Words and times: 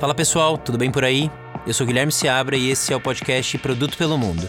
Fala 0.00 0.14
pessoal, 0.14 0.56
tudo 0.56 0.78
bem 0.78 0.90
por 0.90 1.04
aí? 1.04 1.30
Eu 1.66 1.74
sou 1.74 1.86
Guilherme 1.86 2.10
Seabra 2.10 2.56
e 2.56 2.70
esse 2.70 2.90
é 2.90 2.96
o 2.96 3.00
podcast 3.00 3.58
Produto 3.58 3.98
pelo 3.98 4.16
Mundo. 4.16 4.48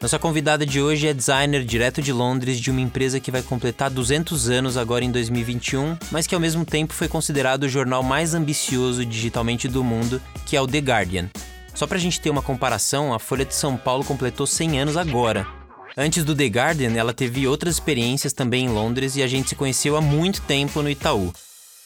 Nossa 0.00 0.18
convidada 0.18 0.64
de 0.64 0.80
hoje 0.80 1.06
é 1.06 1.12
designer 1.12 1.62
direto 1.62 2.00
de 2.00 2.10
Londres 2.14 2.58
de 2.58 2.70
uma 2.70 2.80
empresa 2.80 3.20
que 3.20 3.30
vai 3.30 3.42
completar 3.42 3.90
200 3.90 4.48
anos 4.48 4.78
agora 4.78 5.04
em 5.04 5.10
2021, 5.10 5.98
mas 6.10 6.26
que 6.26 6.34
ao 6.34 6.40
mesmo 6.40 6.64
tempo 6.64 6.94
foi 6.94 7.08
considerado 7.08 7.64
o 7.64 7.68
jornal 7.68 8.02
mais 8.02 8.32
ambicioso 8.32 9.04
digitalmente 9.04 9.68
do 9.68 9.84
mundo, 9.84 10.18
que 10.46 10.56
é 10.56 10.60
o 10.62 10.66
The 10.66 10.78
Guardian. 10.78 11.28
Só 11.74 11.86
pra 11.86 11.98
gente 11.98 12.18
ter 12.18 12.30
uma 12.30 12.40
comparação, 12.40 13.12
a 13.12 13.18
Folha 13.18 13.44
de 13.44 13.54
São 13.54 13.76
Paulo 13.76 14.02
completou 14.02 14.46
100 14.46 14.80
anos 14.80 14.96
agora. 14.96 15.46
Antes 15.94 16.24
do 16.24 16.34
The 16.34 16.46
Guardian, 16.46 16.96
ela 16.96 17.12
teve 17.12 17.46
outras 17.46 17.74
experiências 17.74 18.32
também 18.32 18.64
em 18.64 18.70
Londres 18.70 19.14
e 19.14 19.22
a 19.22 19.26
gente 19.26 19.50
se 19.50 19.54
conheceu 19.54 19.94
há 19.94 20.00
muito 20.00 20.40
tempo 20.40 20.80
no 20.80 20.88
Itaú. 20.88 21.34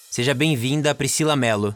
Seja 0.09 0.33
bem-vinda, 0.33 0.95
Priscila 0.95 1.35
Mello. 1.35 1.75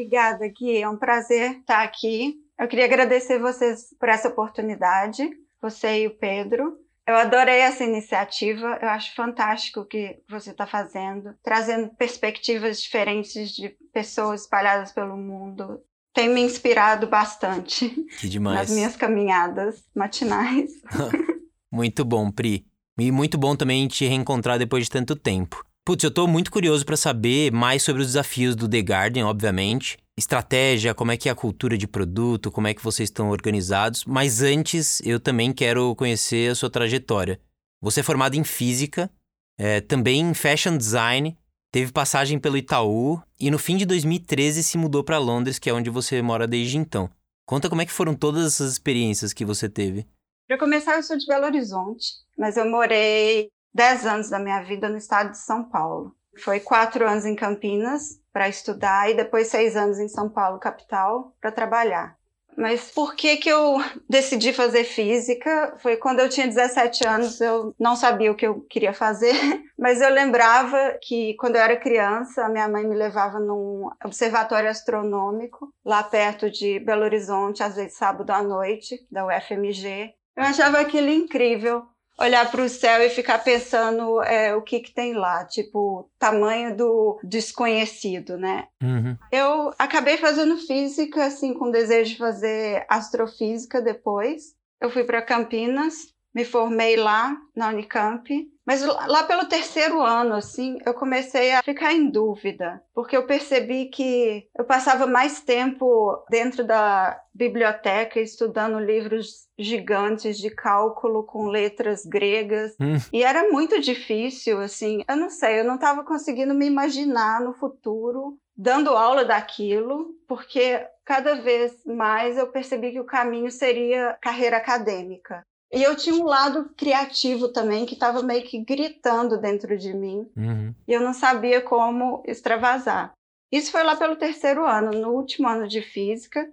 Obrigada, 0.00 0.48
Gui. 0.48 0.78
É 0.78 0.88
um 0.88 0.96
prazer 0.96 1.58
estar 1.58 1.82
aqui. 1.82 2.36
Eu 2.58 2.66
queria 2.66 2.86
agradecer 2.86 3.38
vocês 3.38 3.94
por 3.98 4.08
essa 4.08 4.28
oportunidade, 4.28 5.28
você 5.60 6.04
e 6.04 6.06
o 6.06 6.16
Pedro. 6.16 6.78
Eu 7.06 7.16
adorei 7.16 7.58
essa 7.58 7.84
iniciativa, 7.84 8.78
eu 8.80 8.88
acho 8.88 9.14
fantástico 9.14 9.80
o 9.80 9.84
que 9.84 10.22
você 10.28 10.52
está 10.52 10.66
fazendo, 10.66 11.34
trazendo 11.42 11.90
perspectivas 11.96 12.80
diferentes 12.80 13.50
de 13.50 13.76
pessoas 13.92 14.42
espalhadas 14.42 14.90
pelo 14.92 15.16
mundo. 15.16 15.80
Tem 16.14 16.28
me 16.28 16.40
inspirado 16.40 17.06
bastante 17.06 17.90
Que 18.18 18.28
demais. 18.28 18.58
nas 18.58 18.70
minhas 18.70 18.96
caminhadas 18.96 19.84
matinais. 19.94 20.70
muito 21.70 22.04
bom, 22.06 22.30
Pri. 22.30 22.64
E 22.98 23.12
muito 23.12 23.36
bom 23.36 23.54
também 23.54 23.86
te 23.86 24.06
reencontrar 24.06 24.58
depois 24.58 24.84
de 24.84 24.90
tanto 24.90 25.14
tempo. 25.14 25.62
Putz, 25.84 26.04
eu 26.04 26.10
tô 26.10 26.26
muito 26.26 26.50
curioso 26.50 26.84
para 26.84 26.96
saber 26.96 27.50
mais 27.50 27.82
sobre 27.82 28.02
os 28.02 28.08
desafios 28.08 28.54
do 28.54 28.68
The 28.68 28.80
Guardian, 28.80 29.26
obviamente. 29.26 29.98
Estratégia, 30.16 30.94
como 30.94 31.12
é 31.12 31.16
que 31.16 31.28
é 31.28 31.32
a 31.32 31.34
cultura 31.34 31.78
de 31.78 31.88
produto, 31.88 32.50
como 32.50 32.68
é 32.68 32.74
que 32.74 32.84
vocês 32.84 33.08
estão 33.08 33.30
organizados. 33.30 34.04
Mas 34.04 34.42
antes, 34.42 35.00
eu 35.04 35.18
também 35.18 35.52
quero 35.52 35.94
conhecer 35.96 36.50
a 36.50 36.54
sua 36.54 36.68
trajetória. 36.68 37.40
Você 37.80 38.00
é 38.00 38.02
formado 38.02 38.36
em 38.36 38.44
física, 38.44 39.10
é, 39.58 39.80
também 39.80 40.20
em 40.20 40.34
fashion 40.34 40.76
design, 40.76 41.36
teve 41.72 41.90
passagem 41.92 42.38
pelo 42.38 42.58
Itaú 42.58 43.20
e 43.38 43.50
no 43.50 43.58
fim 43.58 43.76
de 43.78 43.86
2013 43.86 44.62
se 44.62 44.76
mudou 44.76 45.02
para 45.02 45.18
Londres, 45.18 45.58
que 45.58 45.70
é 45.70 45.72
onde 45.72 45.88
você 45.88 46.20
mora 46.20 46.46
desde 46.46 46.76
então. 46.76 47.10
Conta 47.46 47.70
como 47.70 47.80
é 47.80 47.86
que 47.86 47.92
foram 47.92 48.14
todas 48.14 48.46
essas 48.46 48.72
experiências 48.72 49.32
que 49.32 49.44
você 49.44 49.68
teve. 49.68 50.06
Para 50.46 50.58
começar, 50.58 50.96
eu 50.96 51.02
sou 51.02 51.16
de 51.16 51.26
Belo 51.26 51.46
Horizonte, 51.46 52.06
mas 52.36 52.56
eu 52.56 52.68
morei 52.68 53.50
10 53.74 54.06
anos 54.06 54.30
da 54.30 54.38
minha 54.38 54.62
vida 54.62 54.88
no 54.88 54.96
estado 54.96 55.30
de 55.30 55.38
São 55.38 55.64
Paulo. 55.64 56.14
Foi 56.38 56.60
quatro 56.60 57.06
anos 57.06 57.24
em 57.24 57.34
Campinas 57.34 58.20
para 58.32 58.48
estudar 58.48 59.10
e 59.10 59.14
depois 59.14 59.48
seis 59.48 59.76
anos 59.76 59.98
em 59.98 60.08
São 60.08 60.28
Paulo, 60.28 60.58
capital, 60.58 61.34
para 61.40 61.52
trabalhar. 61.52 62.20
Mas 62.56 62.90
por 62.90 63.14
que 63.14 63.36
que 63.36 63.48
eu 63.48 63.78
decidi 64.08 64.52
fazer 64.52 64.84
física? 64.84 65.74
Foi 65.78 65.96
quando 65.96 66.20
eu 66.20 66.28
tinha 66.28 66.46
17 66.46 67.06
anos, 67.06 67.40
eu 67.40 67.74
não 67.78 67.96
sabia 67.96 68.30
o 68.30 68.34
que 68.34 68.46
eu 68.46 68.60
queria 68.68 68.92
fazer, 68.92 69.32
mas 69.78 70.00
eu 70.00 70.10
lembrava 70.10 70.98
que 71.00 71.34
quando 71.34 71.56
eu 71.56 71.62
era 71.62 71.76
criança, 71.76 72.44
a 72.44 72.48
minha 72.48 72.68
mãe 72.68 72.86
me 72.86 72.94
levava 72.94 73.38
num 73.38 73.88
observatório 74.04 74.68
astronômico 74.68 75.72
lá 75.84 76.02
perto 76.02 76.50
de 76.50 76.78
Belo 76.80 77.04
Horizonte, 77.04 77.62
às 77.62 77.76
vezes 77.76 77.96
sábado 77.96 78.30
à 78.30 78.42
noite, 78.42 79.06
da 79.10 79.26
UFMG. 79.26 80.12
Eu 80.36 80.44
achava 80.44 80.80
aquilo 80.80 81.08
incrível 81.08 81.84
olhar 82.20 82.50
para 82.50 82.62
o 82.62 82.68
céu 82.68 83.00
e 83.02 83.08
ficar 83.08 83.38
pensando 83.38 84.22
é, 84.22 84.54
o 84.54 84.62
que, 84.62 84.80
que 84.80 84.92
tem 84.92 85.14
lá, 85.14 85.44
tipo, 85.44 86.08
tamanho 86.18 86.76
do 86.76 87.18
desconhecido, 87.24 88.36
né? 88.36 88.66
Uhum. 88.82 89.16
Eu 89.32 89.72
acabei 89.78 90.18
fazendo 90.18 90.56
física, 90.58 91.24
assim, 91.24 91.54
com 91.54 91.70
desejo 91.70 92.12
de 92.12 92.18
fazer 92.18 92.84
astrofísica 92.88 93.80
depois. 93.80 94.54
Eu 94.80 94.90
fui 94.90 95.04
para 95.04 95.22
Campinas, 95.22 96.14
me 96.34 96.44
formei 96.44 96.96
lá 96.96 97.36
na 97.54 97.68
Unicamp, 97.68 98.28
mas 98.66 98.82
lá 98.84 99.24
pelo 99.24 99.46
terceiro 99.46 100.00
ano, 100.00 100.34
assim, 100.34 100.78
eu 100.86 100.94
comecei 100.94 101.52
a 101.52 101.62
ficar 101.62 101.92
em 101.92 102.08
dúvida, 102.08 102.80
porque 102.94 103.16
eu 103.16 103.26
percebi 103.26 103.86
que 103.86 104.46
eu 104.56 104.64
passava 104.64 105.06
mais 105.08 105.40
tempo 105.40 106.22
dentro 106.30 106.62
da 106.64 107.20
biblioteca 107.34 108.20
estudando 108.20 108.78
livros 108.78 109.48
gigantes 109.58 110.38
de 110.38 110.50
cálculo 110.50 111.24
com 111.24 111.48
letras 111.48 112.04
gregas 112.06 112.76
Hum. 112.80 112.96
e 113.12 113.22
era 113.24 113.50
muito 113.50 113.80
difícil, 113.80 114.60
assim, 114.60 115.02
eu 115.08 115.16
não 115.16 115.30
sei, 115.30 115.60
eu 115.60 115.64
não 115.64 115.74
estava 115.74 116.04
conseguindo 116.04 116.54
me 116.54 116.66
imaginar 116.66 117.40
no 117.40 117.54
futuro 117.54 118.38
dando 118.56 118.90
aula 118.90 119.24
daquilo, 119.24 120.14
porque 120.28 120.86
cada 121.04 121.34
vez 121.36 121.82
mais 121.86 122.36
eu 122.36 122.46
percebi 122.48 122.92
que 122.92 123.00
o 123.00 123.06
caminho 123.06 123.50
seria 123.50 124.16
carreira 124.20 124.58
acadêmica. 124.58 125.42
E 125.72 125.82
eu 125.82 125.94
tinha 125.96 126.16
um 126.16 126.24
lado 126.24 126.70
criativo 126.76 127.48
também 127.48 127.86
que 127.86 127.94
estava 127.94 128.22
meio 128.22 128.44
que 128.44 128.58
gritando 128.58 129.38
dentro 129.38 129.78
de 129.78 129.94
mim 129.94 130.28
Uhum. 130.36 130.74
e 130.86 130.92
eu 130.92 131.00
não 131.00 131.12
sabia 131.12 131.60
como 131.60 132.22
extravasar. 132.26 133.12
Isso 133.52 133.70
foi 133.70 133.82
lá 133.82 133.96
pelo 133.96 134.16
terceiro 134.16 134.66
ano, 134.66 134.90
no 134.92 135.10
último 135.10 135.48
ano 135.48 135.66
de 135.68 135.80
física. 135.82 136.52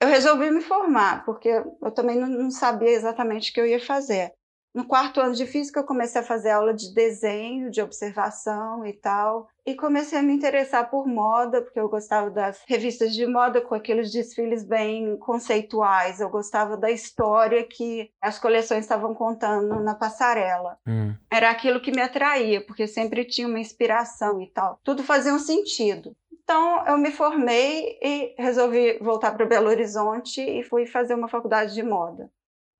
Eu 0.00 0.08
resolvi 0.08 0.50
me 0.50 0.60
formar, 0.60 1.24
porque 1.24 1.48
eu 1.48 1.90
também 1.92 2.16
não, 2.18 2.28
não 2.28 2.50
sabia 2.50 2.90
exatamente 2.90 3.50
o 3.50 3.54
que 3.54 3.60
eu 3.60 3.66
ia 3.66 3.80
fazer. 3.80 4.32
No 4.76 4.84
quarto 4.84 5.22
ano 5.22 5.34
de 5.34 5.46
física, 5.46 5.80
eu 5.80 5.84
comecei 5.84 6.20
a 6.20 6.24
fazer 6.24 6.50
aula 6.50 6.74
de 6.74 6.92
desenho, 6.92 7.70
de 7.70 7.80
observação 7.80 8.84
e 8.84 8.92
tal. 8.92 9.48
E 9.64 9.74
comecei 9.74 10.18
a 10.18 10.22
me 10.22 10.34
interessar 10.34 10.90
por 10.90 11.06
moda, 11.06 11.62
porque 11.62 11.80
eu 11.80 11.88
gostava 11.88 12.28
das 12.28 12.62
revistas 12.68 13.14
de 13.14 13.26
moda 13.26 13.62
com 13.62 13.74
aqueles 13.74 14.12
desfiles 14.12 14.62
bem 14.62 15.16
conceituais. 15.16 16.20
Eu 16.20 16.28
gostava 16.28 16.76
da 16.76 16.90
história 16.90 17.64
que 17.64 18.10
as 18.20 18.38
coleções 18.38 18.80
estavam 18.80 19.14
contando 19.14 19.80
na 19.80 19.94
passarela 19.94 20.78
Hum. 20.86 21.14
era 21.32 21.50
aquilo 21.50 21.80
que 21.80 21.90
me 21.90 22.02
atraía, 22.02 22.60
porque 22.60 22.86
sempre 22.86 23.24
tinha 23.24 23.48
uma 23.48 23.58
inspiração 23.58 24.42
e 24.42 24.50
tal. 24.50 24.78
Tudo 24.84 25.02
fazia 25.02 25.32
um 25.32 25.38
sentido. 25.38 26.14
Então, 26.30 26.86
eu 26.86 26.98
me 26.98 27.10
formei 27.10 27.98
e 28.02 28.34
resolvi 28.38 28.98
voltar 28.98 29.32
para 29.34 29.46
Belo 29.46 29.68
Horizonte 29.68 30.42
e 30.42 30.62
fui 30.62 30.84
fazer 30.84 31.14
uma 31.14 31.28
faculdade 31.28 31.72
de 31.72 31.82
moda. 31.82 32.30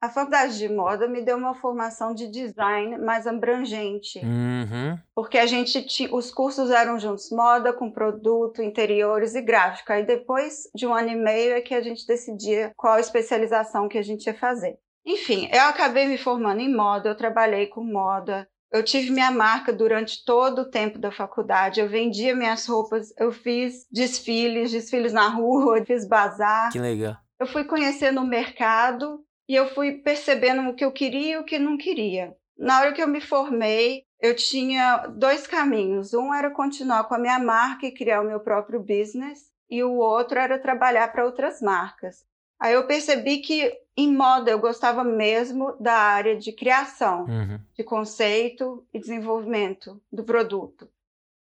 A 0.00 0.10
faculdade 0.10 0.58
de 0.58 0.68
moda 0.68 1.08
me 1.08 1.22
deu 1.22 1.36
uma 1.38 1.54
formação 1.54 2.14
de 2.14 2.28
design 2.28 2.98
mais 2.98 3.26
abrangente, 3.26 4.20
Uhum. 4.20 4.98
porque 5.14 5.38
a 5.38 5.46
gente 5.46 5.82
ti- 5.84 6.08
os 6.12 6.30
cursos 6.30 6.70
eram 6.70 6.98
juntos, 6.98 7.30
moda 7.30 7.72
com 7.72 7.90
produto, 7.90 8.62
interiores 8.62 9.34
e 9.34 9.40
gráfica. 9.40 9.94
Aí 9.94 10.04
depois 10.04 10.64
de 10.74 10.86
um 10.86 10.92
ano 10.92 11.08
e 11.08 11.16
meio 11.16 11.54
é 11.54 11.60
que 11.62 11.74
a 11.74 11.80
gente 11.80 12.06
decidia 12.06 12.72
qual 12.76 12.98
especialização 12.98 13.88
que 13.88 13.96
a 13.98 14.02
gente 14.02 14.26
ia 14.26 14.34
fazer. 14.34 14.78
Enfim, 15.04 15.48
eu 15.52 15.62
acabei 15.62 16.06
me 16.06 16.18
formando 16.18 16.60
em 16.60 16.74
moda, 16.74 17.08
eu 17.08 17.16
trabalhei 17.16 17.66
com 17.66 17.82
moda, 17.82 18.46
eu 18.72 18.82
tive 18.82 19.10
minha 19.10 19.30
marca 19.30 19.72
durante 19.72 20.24
todo 20.24 20.62
o 20.62 20.70
tempo 20.70 20.98
da 20.98 21.10
faculdade, 21.12 21.80
eu 21.80 21.88
vendia 21.88 22.34
minhas 22.34 22.66
roupas, 22.66 23.14
eu 23.18 23.32
fiz 23.32 23.86
desfiles, 23.90 24.70
desfiles 24.72 25.12
na 25.12 25.28
rua, 25.28 25.82
fiz 25.86 26.06
bazar. 26.06 26.70
Que 26.70 26.78
legal. 26.78 27.16
Eu 27.40 27.46
fui 27.46 27.64
conhecendo 27.64 28.20
o 28.20 28.26
mercado 28.26 29.20
e 29.48 29.54
eu 29.54 29.68
fui 29.74 29.92
percebendo 29.92 30.68
o 30.68 30.74
que 30.74 30.84
eu 30.84 30.92
queria 30.92 31.34
e 31.34 31.38
o 31.38 31.44
que 31.44 31.58
não 31.58 31.76
queria. 31.76 32.34
Na 32.58 32.80
hora 32.80 32.92
que 32.92 33.02
eu 33.02 33.08
me 33.08 33.20
formei, 33.20 34.02
eu 34.20 34.34
tinha 34.34 35.06
dois 35.08 35.46
caminhos. 35.46 36.14
Um 36.14 36.32
era 36.32 36.50
continuar 36.50 37.04
com 37.04 37.14
a 37.14 37.18
minha 37.18 37.38
marca 37.38 37.86
e 37.86 37.92
criar 37.92 38.22
o 38.22 38.26
meu 38.26 38.40
próprio 38.40 38.80
business, 38.80 39.40
e 39.68 39.82
o 39.82 39.94
outro 39.96 40.38
era 40.38 40.58
trabalhar 40.58 41.12
para 41.12 41.24
outras 41.24 41.60
marcas. 41.60 42.24
Aí 42.58 42.72
eu 42.72 42.86
percebi 42.86 43.38
que 43.38 43.70
em 43.96 44.10
moda 44.14 44.50
eu 44.50 44.58
gostava 44.58 45.04
mesmo 45.04 45.76
da 45.78 45.92
área 45.94 46.36
de 46.36 46.52
criação 46.52 47.24
Uhum. 47.24 47.58
de 47.76 47.84
conceito 47.84 48.86
e 48.94 48.98
desenvolvimento 48.98 50.00
do 50.10 50.24
produto. 50.24 50.88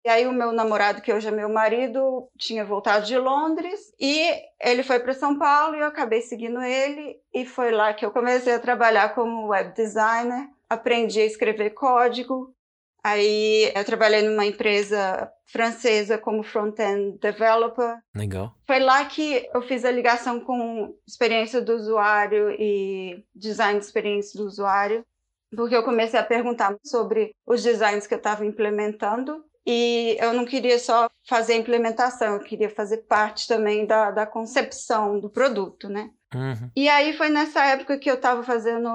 E 0.08 0.10
aí 0.10 0.26
o 0.26 0.32
meu 0.32 0.52
namorado, 0.52 1.02
que 1.02 1.12
hoje 1.12 1.28
é 1.28 1.30
meu 1.30 1.50
marido, 1.50 2.26
tinha 2.38 2.64
voltado 2.64 3.04
de 3.04 3.18
Londres 3.18 3.92
e 4.00 4.32
ele 4.58 4.82
foi 4.82 4.98
para 5.00 5.12
São 5.12 5.38
Paulo 5.38 5.76
e 5.76 5.80
eu 5.80 5.86
acabei 5.86 6.22
seguindo 6.22 6.62
ele 6.62 7.20
e 7.30 7.44
foi 7.44 7.70
lá 7.70 7.92
que 7.92 8.06
eu 8.06 8.10
comecei 8.10 8.54
a 8.54 8.58
trabalhar 8.58 9.14
como 9.14 9.48
web 9.48 9.74
designer, 9.74 10.48
aprendi 10.66 11.20
a 11.20 11.26
escrever 11.26 11.74
código. 11.74 12.54
Aí 13.04 13.70
eu 13.76 13.84
trabalhei 13.84 14.22
numa 14.22 14.46
empresa 14.46 15.30
francesa 15.44 16.16
como 16.16 16.42
front-end 16.42 17.18
developer. 17.18 17.98
Legal. 18.16 18.54
Foi 18.66 18.80
lá 18.80 19.04
que 19.04 19.46
eu 19.52 19.60
fiz 19.60 19.84
a 19.84 19.90
ligação 19.90 20.40
com 20.40 20.96
experiência 21.06 21.60
do 21.60 21.74
usuário 21.74 22.50
e 22.58 23.26
design 23.34 23.78
de 23.78 23.84
experiência 23.84 24.40
do 24.40 24.46
usuário, 24.46 25.04
porque 25.54 25.76
eu 25.76 25.82
comecei 25.82 26.18
a 26.18 26.24
perguntar 26.24 26.74
sobre 26.82 27.34
os 27.46 27.62
designs 27.62 28.06
que 28.06 28.14
eu 28.14 28.18
estava 28.18 28.46
implementando 28.46 29.44
e 29.70 30.16
eu 30.18 30.32
não 30.32 30.46
queria 30.46 30.78
só 30.78 31.10
fazer 31.28 31.52
a 31.52 31.56
implementação, 31.58 32.34
eu 32.34 32.40
queria 32.40 32.70
fazer 32.70 33.02
parte 33.06 33.46
também 33.46 33.86
da, 33.86 34.10
da 34.10 34.26
concepção 34.26 35.20
do 35.20 35.28
produto, 35.28 35.90
né? 35.90 36.08
Uhum. 36.34 36.70
E 36.74 36.88
aí 36.88 37.12
foi 37.12 37.28
nessa 37.28 37.62
época 37.66 37.98
que 37.98 38.10
eu 38.10 38.14
estava 38.14 38.42
fazendo 38.42 38.88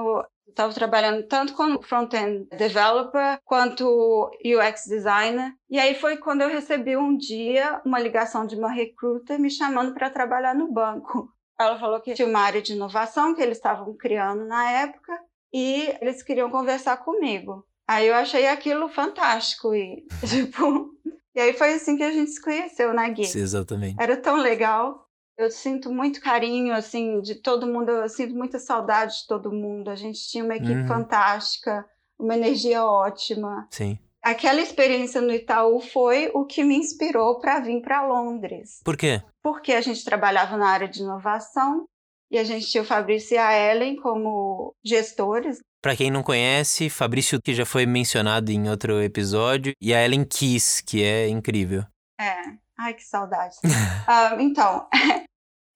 Estava 0.48 0.72
trabalhando 0.72 1.26
tanto 1.26 1.52
como 1.54 1.82
front-end 1.82 2.46
developer 2.56 3.40
quanto 3.44 4.30
UX 4.44 4.84
designer. 4.86 5.52
E 5.68 5.80
aí 5.80 5.94
foi 5.94 6.16
quando 6.16 6.42
eu 6.42 6.48
recebi 6.48 6.96
um 6.96 7.16
dia 7.16 7.80
uma 7.84 7.98
ligação 7.98 8.46
de 8.46 8.54
uma 8.54 8.70
recruiter 8.70 9.38
me 9.38 9.50
chamando 9.50 9.94
para 9.94 10.10
trabalhar 10.10 10.54
no 10.54 10.70
banco. 10.70 11.28
Ela 11.58 11.78
falou 11.78 12.00
que 12.00 12.14
tinha 12.14 12.28
uma 12.28 12.40
área 12.40 12.62
de 12.62 12.72
inovação 12.72 13.34
que 13.34 13.42
eles 13.42 13.56
estavam 13.56 13.96
criando 13.96 14.44
na 14.44 14.70
época 14.70 15.18
e 15.52 15.96
eles 16.00 16.22
queriam 16.22 16.50
conversar 16.50 16.98
comigo. 16.98 17.66
Aí 17.86 18.08
eu 18.08 18.14
achei 18.14 18.46
aquilo 18.46 18.88
fantástico 18.88 19.74
e, 19.74 20.06
tipo, 20.26 20.90
e 21.34 21.40
aí 21.40 21.52
foi 21.52 21.74
assim 21.74 21.96
que 21.96 22.02
a 22.02 22.12
gente 22.12 22.30
se 22.30 22.40
conheceu 22.40 22.94
na 22.94 23.08
Gui. 23.08 23.22
Exatamente. 23.22 23.96
Era 24.00 24.16
tão 24.16 24.36
legal. 24.36 25.04
Eu 25.36 25.50
sinto 25.50 25.92
muito 25.92 26.20
carinho, 26.20 26.72
assim, 26.72 27.20
de 27.20 27.34
todo 27.34 27.66
mundo. 27.66 27.90
Eu 27.90 28.08
sinto 28.08 28.34
muita 28.34 28.58
saudade 28.58 29.22
de 29.22 29.26
todo 29.26 29.52
mundo. 29.52 29.90
A 29.90 29.96
gente 29.96 30.20
tinha 30.28 30.44
uma 30.44 30.54
equipe 30.54 30.72
uhum. 30.72 30.86
fantástica, 30.86 31.84
uma 32.18 32.36
energia 32.36 32.84
ótima. 32.84 33.66
Sim. 33.70 33.98
Aquela 34.22 34.60
experiência 34.60 35.20
no 35.20 35.32
Itaú 35.32 35.80
foi 35.80 36.30
o 36.32 36.46
que 36.46 36.64
me 36.64 36.76
inspirou 36.76 37.40
para 37.40 37.60
vir 37.60 37.82
para 37.82 38.06
Londres. 38.06 38.80
Por 38.82 38.96
quê? 38.96 39.20
Porque 39.42 39.72
a 39.72 39.80
gente 39.80 40.04
trabalhava 40.04 40.56
na 40.56 40.68
área 40.68 40.88
de 40.88 41.02
inovação 41.02 41.84
e 42.30 42.38
a 42.38 42.44
gente 42.44 42.66
tinha 42.66 42.82
o 42.82 42.86
Fabrício 42.86 43.34
e 43.34 43.38
a 43.38 43.52
Ellen 43.52 43.96
como 43.96 44.74
gestores. 44.84 45.58
Para 45.82 45.96
quem 45.96 46.10
não 46.10 46.22
conhece, 46.22 46.88
Fabrício 46.88 47.40
que 47.40 47.54
já 47.54 47.66
foi 47.66 47.86
mencionado 47.86 48.50
em 48.50 48.68
outro 48.68 49.02
episódio 49.02 49.72
e 49.80 49.92
a 49.92 50.04
Ellen 50.04 50.24
Kiss, 50.24 50.82
que 50.82 51.02
é 51.02 51.28
incrível. 51.28 51.84
É. 52.18 52.64
Ai, 52.78 52.94
que 52.94 53.04
saudade. 53.04 53.56
uh, 53.64 54.38
então, 54.40 54.88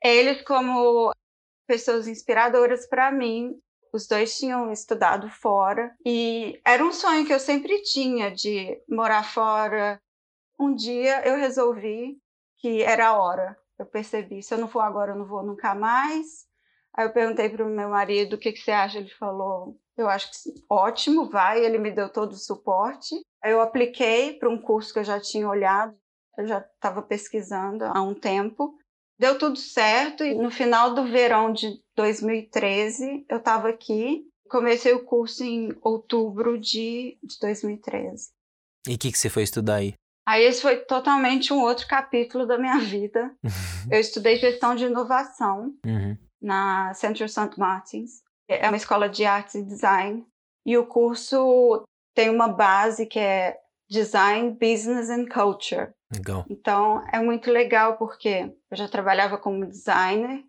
eles 0.02 0.42
como 0.42 1.12
pessoas 1.66 2.08
inspiradoras 2.08 2.86
para 2.88 3.12
mim, 3.12 3.54
os 3.92 4.06
dois 4.06 4.36
tinham 4.36 4.72
estudado 4.72 5.28
fora 5.30 5.94
e 6.04 6.60
era 6.64 6.84
um 6.84 6.92
sonho 6.92 7.26
que 7.26 7.32
eu 7.32 7.40
sempre 7.40 7.82
tinha 7.82 8.30
de 8.30 8.80
morar 8.88 9.22
fora. 9.22 10.00
Um 10.58 10.74
dia 10.74 11.26
eu 11.26 11.36
resolvi 11.36 12.18
que 12.58 12.82
era 12.82 13.08
a 13.08 13.18
hora. 13.18 13.56
Eu 13.78 13.86
percebi, 13.86 14.42
se 14.42 14.52
eu 14.52 14.58
não 14.58 14.68
for 14.68 14.80
agora, 14.80 15.12
eu 15.12 15.16
não 15.16 15.26
vou 15.26 15.42
nunca 15.42 15.74
mais. 15.74 16.46
Aí 16.94 17.06
eu 17.06 17.12
perguntei 17.12 17.48
para 17.48 17.64
o 17.64 17.70
meu 17.70 17.88
marido 17.88 18.34
o 18.34 18.38
que, 18.38 18.52
que 18.52 18.60
você 18.60 18.72
acha. 18.72 18.98
Ele 18.98 19.10
falou, 19.10 19.78
eu 19.96 20.08
acho 20.08 20.30
que 20.30 20.64
ótimo, 20.68 21.30
vai. 21.30 21.64
Ele 21.64 21.78
me 21.78 21.90
deu 21.90 22.08
todo 22.08 22.32
o 22.32 22.36
suporte. 22.36 23.14
Aí 23.42 23.52
eu 23.52 23.60
apliquei 23.60 24.34
para 24.34 24.48
um 24.48 24.60
curso 24.60 24.92
que 24.92 24.98
eu 24.98 25.04
já 25.04 25.20
tinha 25.20 25.48
olhado 25.48 25.96
eu 26.38 26.46
já 26.46 26.60
estava 26.60 27.02
pesquisando 27.02 27.84
há 27.84 28.00
um 28.00 28.14
tempo. 28.14 28.78
Deu 29.18 29.36
tudo 29.36 29.56
certo 29.56 30.22
e 30.22 30.34
no 30.34 30.50
final 30.50 30.94
do 30.94 31.04
verão 31.04 31.52
de 31.52 31.82
2013 31.96 33.26
eu 33.28 33.38
estava 33.38 33.68
aqui. 33.68 34.24
Comecei 34.48 34.94
o 34.94 35.04
curso 35.04 35.42
em 35.42 35.76
outubro 35.82 36.56
de, 36.56 37.18
de 37.22 37.38
2013. 37.40 38.30
E 38.86 38.94
o 38.94 38.98
que, 38.98 39.10
que 39.10 39.18
você 39.18 39.28
foi 39.28 39.42
estudar 39.42 39.76
aí? 39.76 39.94
Aí 40.28 40.44
esse 40.44 40.60
foi 40.60 40.76
totalmente 40.76 41.54
um 41.54 41.62
outro 41.62 41.88
capítulo 41.88 42.46
da 42.46 42.58
minha 42.58 42.78
vida. 42.80 43.34
eu 43.90 43.98
estudei 43.98 44.36
gestão 44.36 44.74
de 44.74 44.84
inovação 44.84 45.74
uhum. 45.86 46.18
na 46.38 46.92
Central 46.92 47.30
St. 47.30 47.58
Martins. 47.58 48.22
É 48.46 48.68
uma 48.68 48.76
escola 48.76 49.08
de 49.08 49.24
artes 49.24 49.54
e 49.54 49.64
design. 49.64 50.26
E 50.66 50.76
o 50.76 50.84
curso 50.84 51.82
tem 52.14 52.28
uma 52.28 52.46
base 52.46 53.06
que 53.06 53.18
é 53.18 53.56
Design, 53.88 54.50
Business 54.50 55.08
and 55.08 55.28
Culture. 55.32 55.94
Legal. 56.12 56.44
Então, 56.50 57.02
é 57.10 57.18
muito 57.20 57.50
legal 57.50 57.96
porque 57.96 58.54
eu 58.70 58.76
já 58.76 58.86
trabalhava 58.86 59.38
como 59.38 59.64
designer, 59.64 60.44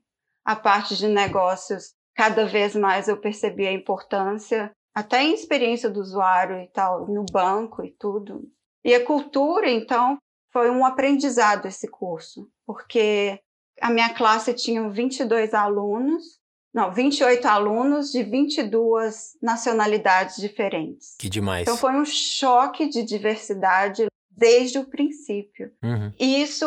a 0.45 0.57
parte 0.57 0.97
de 0.97 1.07
negócios, 1.07 1.93
cada 2.17 2.45
vez 2.45 2.75
mais 2.75 3.07
eu 3.07 3.15
percebi 3.15 3.65
a 3.65 3.71
importância, 3.71 4.71
até 4.93 5.23
em 5.23 5.33
experiência 5.33 5.89
do 5.89 6.01
usuário 6.01 6.59
e 6.59 6.67
tal, 6.67 7.07
no 7.07 7.23
banco 7.31 7.81
e 7.81 7.91
tudo. 7.91 8.51
E 8.83 8.93
a 8.93 9.05
cultura, 9.05 9.69
então, 9.69 10.17
foi 10.51 10.69
um 10.69 10.85
aprendizado 10.85 11.67
esse 11.67 11.87
curso, 11.87 12.49
porque 12.65 13.39
a 13.81 13.89
minha 13.89 14.13
classe 14.13 14.53
tinha 14.53 14.89
22 14.89 15.53
alunos, 15.53 16.39
não, 16.73 16.91
28 16.93 17.45
alunos 17.47 18.11
de 18.11 18.23
22 18.23 19.37
nacionalidades 19.41 20.37
diferentes. 20.37 21.15
Que 21.17 21.29
demais. 21.29 21.63
Então 21.63 21.77
foi 21.77 21.93
um 21.93 22.05
choque 22.05 22.87
de 22.87 23.03
diversidade 23.03 24.05
desde 24.29 24.77
o 24.77 24.85
princípio. 24.85 25.71
Uhum. 25.83 26.13
E 26.19 26.41
isso 26.41 26.65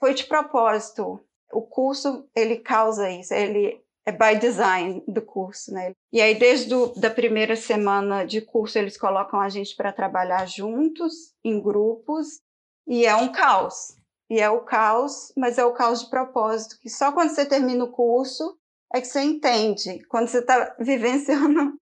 foi 0.00 0.14
de 0.14 0.24
propósito. 0.24 1.20
O 1.52 1.62
curso, 1.62 2.26
ele 2.34 2.56
causa 2.56 3.10
isso, 3.10 3.34
ele 3.34 3.82
é 4.06 4.12
by 4.12 4.38
design 4.38 5.02
do 5.06 5.22
curso, 5.22 5.72
né? 5.72 5.92
E 6.12 6.20
aí, 6.20 6.34
desde 6.34 6.74
a 6.74 6.92
da 6.96 7.10
primeira 7.10 7.56
semana 7.56 8.24
de 8.24 8.40
curso, 8.40 8.78
eles 8.78 8.96
colocam 8.96 9.40
a 9.40 9.48
gente 9.48 9.76
para 9.76 9.92
trabalhar 9.92 10.46
juntos, 10.46 11.32
em 11.44 11.60
grupos, 11.60 12.40
e 12.86 13.06
é 13.06 13.14
um 13.14 13.30
caos. 13.30 13.96
E 14.28 14.40
é 14.40 14.48
o 14.48 14.60
caos, 14.60 15.32
mas 15.36 15.58
é 15.58 15.64
o 15.64 15.72
caos 15.72 16.00
de 16.00 16.10
propósito, 16.10 16.78
que 16.80 16.88
só 16.88 17.12
quando 17.12 17.30
você 17.30 17.44
termina 17.44 17.84
o 17.84 17.92
curso 17.92 18.56
é 18.92 19.00
que 19.00 19.06
você 19.06 19.22
entende. 19.22 20.04
Quando 20.08 20.28
você 20.28 20.38
está 20.38 20.74
vivenciando 20.78 21.74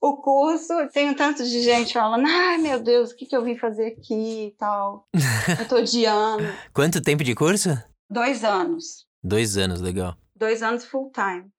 o 0.00 0.16
curso, 0.18 0.72
tem 0.92 1.10
um 1.10 1.14
tanto 1.14 1.42
de 1.42 1.62
gente 1.62 1.94
falando, 1.94 2.26
ai 2.26 2.58
meu 2.58 2.78
Deus, 2.78 3.10
o 3.10 3.16
que, 3.16 3.26
que 3.26 3.34
eu 3.36 3.42
vim 3.42 3.56
fazer 3.56 3.86
aqui 3.86 4.48
e 4.48 4.50
tal. 4.58 5.08
eu 5.58 5.66
tô 5.66 5.76
odiando. 5.76 6.44
Quanto 6.72 7.00
tempo 7.00 7.24
de 7.24 7.34
curso? 7.34 7.70
Dois 8.10 8.44
anos. 8.44 9.06
Dois 9.22 9.56
anos, 9.56 9.80
legal. 9.80 10.14
Dois 10.36 10.62
anos 10.62 10.84
full 10.84 11.10
time. 11.10 11.53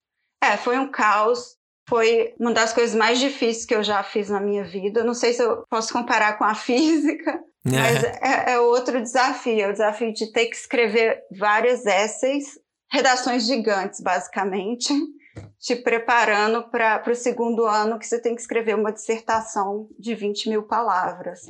É, 0.46 0.58
foi 0.58 0.78
um 0.78 0.90
caos. 0.90 1.56
Foi 1.88 2.34
uma 2.40 2.52
das 2.52 2.74
coisas 2.74 2.96
mais 2.96 3.20
difíceis 3.20 3.66
que 3.66 3.76
eu 3.76 3.84
já 3.84 4.02
fiz 4.02 4.30
na 4.30 4.40
minha 4.40 4.64
vida. 4.64 5.04
Não 5.04 5.14
sei 5.14 5.34
se 5.34 5.44
eu 5.44 5.64
posso 5.70 5.94
comparar 5.94 6.38
com 6.38 6.44
a 6.44 6.54
física, 6.56 7.40
mas 7.64 8.04
é, 8.04 8.54
é 8.54 8.60
outro 8.60 9.02
desafio. 9.02 9.62
É 9.62 9.70
o 9.70 9.74
desafio 9.74 10.14
de 10.14 10.32
ter 10.32 10.48
que 10.48 10.56
escrever 10.56 11.22
várias 11.38 11.86
essays, 11.86 12.60
redações 12.92 13.46
gigantes, 13.46 14.02
basicamente 14.02 14.92
te 15.60 15.76
preparando 15.76 16.70
para 16.70 17.04
o 17.08 17.16
segundo 17.16 17.66
ano 17.66 18.00
que 18.00 18.08
você 18.08 18.20
tem 18.20 18.36
que 18.36 18.42
escrever 18.42 18.76
uma 18.76 18.92
dissertação 18.92 19.88
de 20.00 20.16
20 20.16 20.50
mil 20.50 20.64
palavras. 20.64 21.42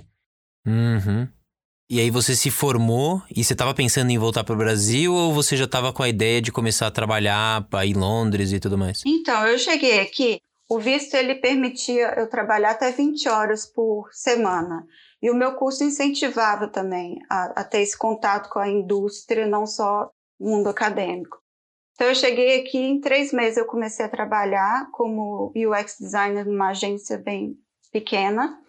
Uhum. 0.66 1.28
E 1.88 2.00
aí 2.00 2.10
você 2.10 2.36
se 2.36 2.50
formou 2.50 3.22
e 3.30 3.44
você 3.44 3.54
estava 3.54 3.72
pensando 3.72 4.10
em 4.10 4.18
voltar 4.18 4.44
para 4.44 4.56
o 4.56 4.58
Brasil 4.58 5.14
ou 5.14 5.32
você 5.32 5.56
já 5.56 5.66
estava 5.66 5.94
com 5.94 6.02
a 6.02 6.10
ideia 6.10 6.42
de 6.42 6.52
começar 6.52 6.88
a 6.88 6.92
trabalhar 6.92 7.68
em 7.84 7.94
Londres 7.94 8.52
e 8.52 8.60
tudo 8.60 8.76
mais? 8.76 9.04
Então, 9.06 9.46
eu 9.46 9.60
cheguei 9.60 10.00
aqui, 10.00 10.42
o 10.68 10.80
visto 10.80 11.14
ele 11.14 11.36
permitia 11.36 12.16
eu 12.18 12.28
trabalhar 12.28 12.72
até 12.72 12.92
20 12.92 13.30
horas 13.30 13.68
por 13.68 14.10
semana. 14.12 14.84
E 15.22 15.30
o 15.30 15.36
meu 15.36 15.54
curso 15.54 15.84
incentivava 15.84 16.68
também 16.68 17.20
a, 17.30 17.62
a 17.62 17.64
ter 17.64 17.82
esse 17.82 17.96
contato 17.96 18.50
com 18.50 18.58
a 18.58 18.68
indústria, 18.68 19.46
não 19.46 19.68
só 19.68 20.10
mundo 20.40 20.70
acadêmico. 20.70 21.38
Então, 21.94 22.08
eu 22.08 22.16
cheguei 22.16 22.62
aqui, 22.62 22.80
em 22.80 23.00
três 23.00 23.32
meses 23.32 23.58
eu 23.58 23.66
comecei 23.66 24.04
a 24.04 24.10
trabalhar 24.10 24.90
como 24.92 25.54
UX 25.56 25.98
designer 26.00 26.48
numa 26.48 26.70
agência 26.70 27.20
bem 27.20 27.56
pequena. 27.92 28.60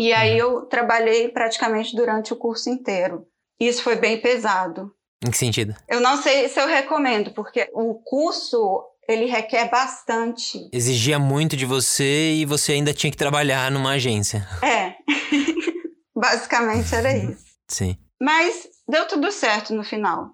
E 0.00 0.14
aí 0.14 0.40
uhum. 0.40 0.60
eu 0.60 0.62
trabalhei 0.62 1.28
praticamente 1.28 1.94
durante 1.94 2.32
o 2.32 2.36
curso 2.36 2.70
inteiro. 2.70 3.26
Isso 3.60 3.82
foi 3.82 3.96
bem 3.96 4.18
pesado. 4.18 4.90
Em 5.22 5.30
que 5.30 5.36
sentido? 5.36 5.74
Eu 5.86 6.00
não 6.00 6.16
sei 6.22 6.48
se 6.48 6.58
eu 6.58 6.66
recomendo, 6.66 7.34
porque 7.34 7.68
o 7.74 7.96
curso 7.96 8.82
ele 9.06 9.26
requer 9.26 9.68
bastante. 9.68 10.70
Exigia 10.72 11.18
muito 11.18 11.54
de 11.54 11.66
você 11.66 12.32
e 12.32 12.46
você 12.46 12.72
ainda 12.72 12.94
tinha 12.94 13.10
que 13.10 13.16
trabalhar 13.18 13.70
numa 13.70 13.90
agência. 13.90 14.48
É. 14.62 14.94
Basicamente 16.16 16.94
era 16.94 17.14
isso. 17.14 17.44
Sim. 17.68 17.98
Mas 18.18 18.68
deu 18.88 19.06
tudo 19.06 19.30
certo 19.30 19.74
no 19.74 19.84
final. 19.84 20.30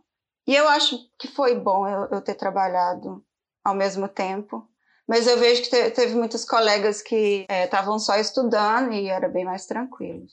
E 0.47 0.55
eu 0.55 0.69
acho 0.69 0.97
que 1.19 1.27
foi 1.27 1.59
bom 1.59 1.89
eu, 1.89 2.09
eu 2.13 2.21
ter 2.21 2.35
trabalhado 2.35 3.21
ao 3.65 3.75
mesmo 3.75 4.07
tempo. 4.07 4.65
Mas 5.07 5.27
eu 5.27 5.39
vejo 5.39 5.63
que 5.63 5.71
te, 5.71 5.91
teve 5.91 6.15
muitos 6.15 6.45
colegas 6.45 7.01
que 7.01 7.47
estavam 7.49 7.97
é, 7.97 7.99
só 7.99 8.17
estudando 8.17 8.93
e 8.93 9.09
era 9.09 9.29
bem 9.29 9.45
mais 9.45 9.67
tranquilo. 9.67 10.27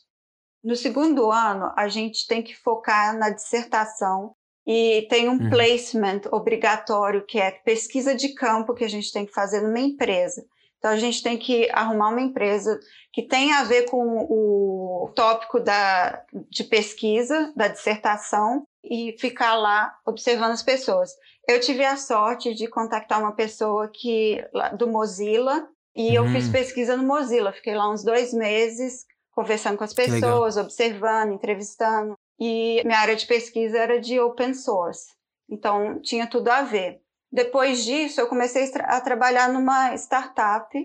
No 0.63 0.75
segundo 0.75 1.29
ano, 1.29 1.71
a 1.75 1.87
gente 1.87 2.25
tem 2.25 2.41
que 2.41 2.55
focar 2.55 3.17
na 3.17 3.29
dissertação 3.29 4.33
e 4.65 5.05
tem 5.09 5.27
um 5.27 5.33
uhum. 5.33 5.49
placement 5.49 6.21
obrigatório, 6.31 7.25
que 7.25 7.37
é 7.37 7.51
pesquisa 7.51 8.15
de 8.15 8.33
campo 8.33 8.73
que 8.73 8.85
a 8.85 8.89
gente 8.89 9.11
tem 9.11 9.25
que 9.25 9.33
fazer 9.33 9.61
numa 9.61 9.79
empresa. 9.79 10.43
Então, 10.77 10.91
a 10.91 10.97
gente 10.97 11.21
tem 11.21 11.37
que 11.37 11.69
arrumar 11.71 12.09
uma 12.09 12.21
empresa 12.21 12.77
que 13.11 13.21
tenha 13.21 13.59
a 13.59 13.63
ver 13.63 13.89
com 13.89 14.25
o 14.29 15.11
tópico 15.15 15.59
da, 15.59 16.21
de 16.49 16.63
pesquisa, 16.63 17.53
da 17.55 17.67
dissertação, 17.67 18.65
e 18.83 19.15
ficar 19.17 19.55
lá 19.55 19.95
observando 20.05 20.51
as 20.51 20.63
pessoas. 20.63 21.11
Eu 21.47 21.59
tive 21.59 21.83
a 21.83 21.97
sorte 21.97 22.53
de 22.53 22.67
contactar 22.67 23.19
uma 23.19 23.33
pessoa 23.33 23.89
que 23.89 24.43
do 24.77 24.87
Mozilla 24.87 25.67
e 25.95 26.15
eu 26.15 26.25
fiz 26.27 26.45
uhum. 26.45 26.51
pesquisa 26.51 26.95
no 26.95 27.03
Mozilla. 27.03 27.51
Fiquei 27.51 27.75
lá 27.75 27.91
uns 27.91 28.03
dois 28.03 28.33
meses 28.33 29.05
conversando 29.31 29.77
com 29.77 29.83
as 29.83 29.93
pessoas, 29.93 30.57
observando, 30.57 31.33
entrevistando. 31.33 32.17
E 32.39 32.81
minha 32.85 32.99
área 32.99 33.15
de 33.15 33.25
pesquisa 33.25 33.77
era 33.77 33.99
de 33.99 34.19
open 34.19 34.53
source, 34.53 35.07
então 35.49 35.99
tinha 36.01 36.27
tudo 36.27 36.49
a 36.49 36.61
ver. 36.61 37.01
Depois 37.31 37.83
disso, 37.83 38.21
eu 38.21 38.27
comecei 38.27 38.71
a 38.79 39.01
trabalhar 39.01 39.51
numa 39.51 39.93
startup 39.95 40.77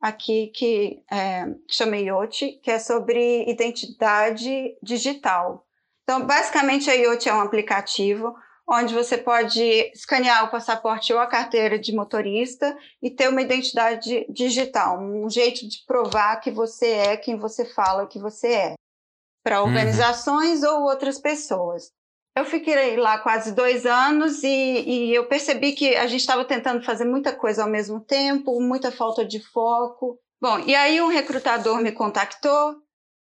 aqui 0.00 0.48
que 0.48 1.02
é, 1.10 1.46
chama 1.68 1.96
IoT, 1.96 2.60
que 2.62 2.70
é 2.70 2.78
sobre 2.78 3.48
identidade 3.48 4.76
digital. 4.82 5.64
Então, 6.02 6.26
basicamente, 6.26 6.90
a 6.90 6.94
IoT 6.94 7.28
é 7.28 7.34
um 7.34 7.40
aplicativo 7.40 8.34
onde 8.68 8.94
você 8.94 9.18
pode 9.18 9.62
escanear 9.92 10.44
o 10.44 10.50
passaporte 10.50 11.12
ou 11.12 11.18
a 11.18 11.26
carteira 11.26 11.78
de 11.78 11.94
motorista 11.94 12.76
e 13.02 13.10
ter 13.10 13.28
uma 13.28 13.42
identidade 13.42 14.26
digital, 14.28 15.00
um 15.00 15.28
jeito 15.28 15.68
de 15.68 15.84
provar 15.86 16.36
que 16.40 16.50
você 16.50 16.86
é 16.90 17.16
quem 17.16 17.36
você 17.36 17.64
fala 17.64 18.06
que 18.06 18.18
você 18.18 18.48
é, 18.48 18.74
para 19.42 19.60
uhum. 19.60 19.68
organizações 19.68 20.62
uhum. 20.62 20.76
ou 20.76 20.82
outras 20.84 21.18
pessoas. 21.18 21.90
Eu 22.34 22.46
fiquei 22.46 22.96
lá 22.96 23.18
quase 23.18 23.52
dois 23.52 23.84
anos 23.84 24.42
e, 24.42 24.48
e 24.48 25.14
eu 25.14 25.28
percebi 25.28 25.72
que 25.72 25.94
a 25.96 26.06
gente 26.06 26.20
estava 26.20 26.44
tentando 26.44 26.82
fazer 26.82 27.04
muita 27.04 27.34
coisa 27.34 27.62
ao 27.62 27.68
mesmo 27.68 28.00
tempo, 28.00 28.58
muita 28.58 28.90
falta 28.90 29.22
de 29.22 29.38
foco. 29.38 30.18
Bom, 30.40 30.58
e 30.60 30.74
aí 30.74 31.00
um 31.02 31.08
recrutador 31.08 31.82
me 31.82 31.92
contactou 31.92 32.76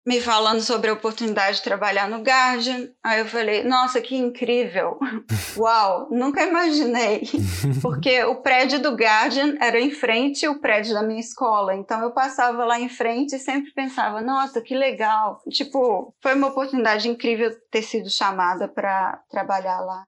me 0.07 0.21
falando 0.21 0.61
sobre 0.61 0.89
a 0.89 0.93
oportunidade 0.93 1.57
de 1.57 1.65
trabalhar 1.65 2.09
no 2.09 2.23
Guardian. 2.23 2.89
Aí 3.03 3.19
eu 3.19 3.27
falei, 3.27 3.65
nossa, 3.65 4.01
que 4.01 4.15
incrível! 4.15 4.99
Uau, 5.59 6.09
nunca 6.13 6.47
imaginei. 6.47 7.23
Porque 7.83 8.23
o 8.23 8.37
prédio 8.37 8.81
do 8.81 8.95
Guardian 8.95 9.57
era 9.61 9.81
em 9.81 9.91
frente 9.91 10.47
ao 10.47 10.61
prédio 10.61 10.95
da 10.95 11.03
minha 11.03 11.19
escola. 11.19 11.75
Então 11.75 12.01
eu 12.03 12.13
passava 12.13 12.65
lá 12.65 12.79
em 12.79 12.89
frente 12.89 13.35
e 13.35 13.41
sempre 13.41 13.73
pensava, 13.73 14.21
nossa, 14.21 14.63
que 14.63 14.77
legal. 14.77 15.43
Tipo, 15.51 16.15
foi 16.23 16.35
uma 16.35 16.49
oportunidade 16.49 17.09
incrível 17.09 17.51
ter 17.73 17.83
sido 17.83 18.09
chamada 18.09 18.69
para 18.69 19.21
trabalhar 19.29 19.81
lá. 19.81 20.05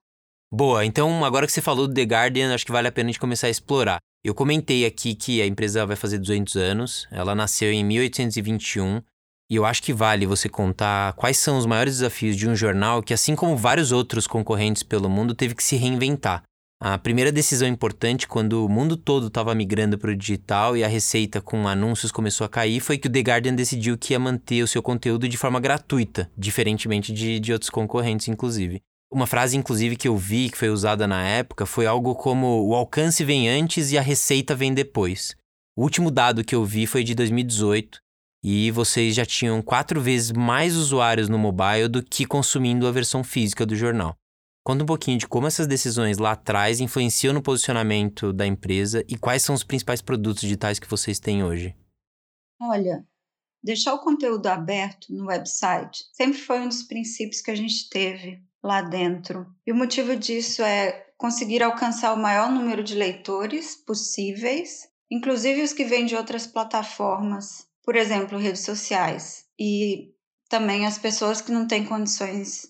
Boa, 0.51 0.85
então 0.85 1.23
agora 1.25 1.45
que 1.45 1.51
você 1.51 1.61
falou 1.61 1.87
do 1.87 1.93
The 1.93 2.03
Guardian, 2.03 2.55
acho 2.55 2.65
que 2.65 2.71
vale 2.71 2.87
a 2.87 2.91
pena 2.91 3.09
a 3.09 3.11
gente 3.11 3.19
começar 3.19 3.47
a 3.47 3.51
explorar. 3.51 3.99
Eu 4.23 4.33
comentei 4.33 4.85
aqui 4.85 5.13
que 5.13 5.41
a 5.41 5.45
empresa 5.45 5.85
vai 5.85 5.95
fazer 5.95 6.17
200 6.17 6.55
anos, 6.55 7.07
ela 7.11 7.35
nasceu 7.35 7.71
em 7.71 7.83
1821 7.83 9.01
e 9.49 9.55
eu 9.55 9.65
acho 9.65 9.81
que 9.81 9.91
vale 9.91 10.27
você 10.27 10.47
contar 10.47 11.13
quais 11.13 11.37
são 11.37 11.57
os 11.57 11.65
maiores 11.65 11.95
desafios 11.95 12.35
de 12.35 12.47
um 12.47 12.55
jornal 12.55 13.01
que, 13.01 13.13
assim 13.13 13.35
como 13.35 13.57
vários 13.57 13.91
outros 13.91 14.27
concorrentes 14.27 14.83
pelo 14.83 15.09
mundo, 15.09 15.33
teve 15.33 15.55
que 15.55 15.63
se 15.63 15.75
reinventar. 15.75 16.43
A 16.81 16.97
primeira 16.97 17.31
decisão 17.31 17.67
importante, 17.67 18.27
quando 18.27 18.63
o 18.63 18.69
mundo 18.69 18.95
todo 18.95 19.27
estava 19.27 19.53
migrando 19.55 19.97
para 19.97 20.11
o 20.11 20.15
digital 20.15 20.77
e 20.77 20.83
a 20.83 20.87
receita 20.87 21.41
com 21.41 21.67
anúncios 21.67 22.11
começou 22.11 22.45
a 22.45 22.49
cair, 22.49 22.79
foi 22.79 22.97
que 22.97 23.07
o 23.07 23.11
The 23.11 23.19
Guardian 23.19 23.55
decidiu 23.55 23.97
que 23.97 24.13
ia 24.13 24.19
manter 24.19 24.61
o 24.63 24.67
seu 24.67 24.81
conteúdo 24.81 25.27
de 25.27 25.35
forma 25.35 25.59
gratuita, 25.59 26.31
diferentemente 26.37 27.11
de, 27.11 27.39
de 27.39 27.51
outros 27.51 27.69
concorrentes, 27.69 28.27
inclusive. 28.27 28.81
Uma 29.11 29.25
frase, 29.25 29.57
inclusive, 29.57 29.95
que 29.95 30.07
eu 30.07 30.15
vi, 30.15 30.49
que 30.49 30.57
foi 30.57 30.69
usada 30.69 31.07
na 31.07 31.21
época, 31.27 31.65
foi 31.65 31.87
algo 31.87 32.13
como: 32.15 32.65
o 32.65 32.75
alcance 32.75 33.25
vem 33.25 33.49
antes 33.49 33.91
e 33.91 33.97
a 33.97 34.01
receita 34.01 34.55
vem 34.55 34.73
depois. 34.73 35.35
O 35.75 35.81
último 35.81 36.11
dado 36.11 36.45
que 36.45 36.55
eu 36.55 36.63
vi 36.63 36.85
foi 36.85 37.03
de 37.03 37.15
2018 37.15 37.99
e 38.43 38.71
vocês 38.71 39.15
já 39.15 39.25
tinham 39.25 39.61
quatro 39.61 40.01
vezes 40.01 40.31
mais 40.31 40.75
usuários 40.75 41.27
no 41.27 41.37
mobile 41.37 41.87
do 41.87 42.03
que 42.03 42.25
consumindo 42.25 42.87
a 42.87 42.91
versão 42.91 43.23
física 43.23 43.65
do 43.65 43.75
jornal. 43.75 44.15
Conta 44.63 44.83
um 44.83 44.87
pouquinho 44.87 45.17
de 45.17 45.27
como 45.27 45.47
essas 45.47 45.67
decisões 45.67 46.17
lá 46.17 46.33
atrás 46.33 46.79
influenciam 46.79 47.33
no 47.33 47.41
posicionamento 47.41 48.31
da 48.31 48.45
empresa 48.45 49.03
e 49.07 49.17
quais 49.17 49.41
são 49.41 49.55
os 49.55 49.63
principais 49.63 50.01
produtos 50.01 50.41
digitais 50.41 50.79
que 50.79 50.89
vocês 50.89 51.19
têm 51.19 51.43
hoje. 51.43 51.75
Olha, 52.61 53.05
deixar 53.63 53.93
o 53.93 53.99
conteúdo 53.99 54.47
aberto 54.47 55.13
no 55.13 55.27
website 55.27 56.03
sempre 56.13 56.37
foi 56.37 56.59
um 56.59 56.67
dos 56.67 56.83
princípios 56.83 57.41
que 57.41 57.51
a 57.51 57.55
gente 57.55 57.89
teve 57.89 58.43
lá 58.63 58.81
dentro. 58.81 59.47
E 59.65 59.71
o 59.71 59.75
motivo 59.75 60.15
disso 60.15 60.61
é 60.61 61.05
conseguir 61.17 61.63
alcançar 61.63 62.13
o 62.13 62.21
maior 62.21 62.51
número 62.51 62.83
de 62.83 62.95
leitores 62.95 63.75
possíveis, 63.75 64.87
inclusive 65.09 65.63
os 65.63 65.73
que 65.73 65.85
vêm 65.85 66.05
de 66.05 66.15
outras 66.15 66.45
plataformas 66.45 67.68
por 67.89 67.95
exemplo, 67.95 68.37
redes 68.37 68.61
sociais 68.61 69.45
e 69.59 70.13
também 70.47 70.85
as 70.85 70.99
pessoas 70.99 71.41
que 71.41 71.51
não 71.51 71.65
têm 71.65 71.83
condições 71.83 72.67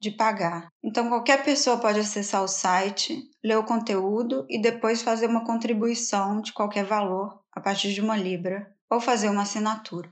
de 0.00 0.12
pagar. 0.12 0.68
Então, 0.80 1.08
qualquer 1.08 1.42
pessoa 1.42 1.80
pode 1.80 1.98
acessar 1.98 2.40
o 2.40 2.46
site, 2.46 3.20
ler 3.42 3.58
o 3.58 3.64
conteúdo 3.64 4.46
e 4.48 4.62
depois 4.62 5.02
fazer 5.02 5.26
uma 5.26 5.44
contribuição 5.44 6.40
de 6.40 6.52
qualquer 6.52 6.84
valor 6.84 7.40
a 7.52 7.60
partir 7.60 7.92
de 7.92 8.00
uma 8.00 8.16
Libra 8.16 8.72
ou 8.88 9.00
fazer 9.00 9.28
uma 9.28 9.42
assinatura. 9.42 10.08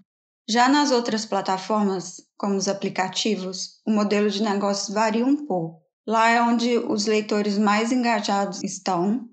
Já 0.50 0.68
nas 0.68 0.90
outras 0.90 1.24
plataformas, 1.24 2.16
como 2.36 2.56
os 2.56 2.66
aplicativos, 2.66 3.80
o 3.86 3.92
modelo 3.92 4.28
de 4.28 4.42
negócios 4.42 4.92
varia 4.92 5.24
um 5.24 5.46
pouco. 5.46 5.84
Lá 6.04 6.30
é 6.30 6.42
onde 6.42 6.78
os 6.78 7.06
leitores 7.06 7.56
mais 7.56 7.92
engajados 7.92 8.60
estão 8.64 9.24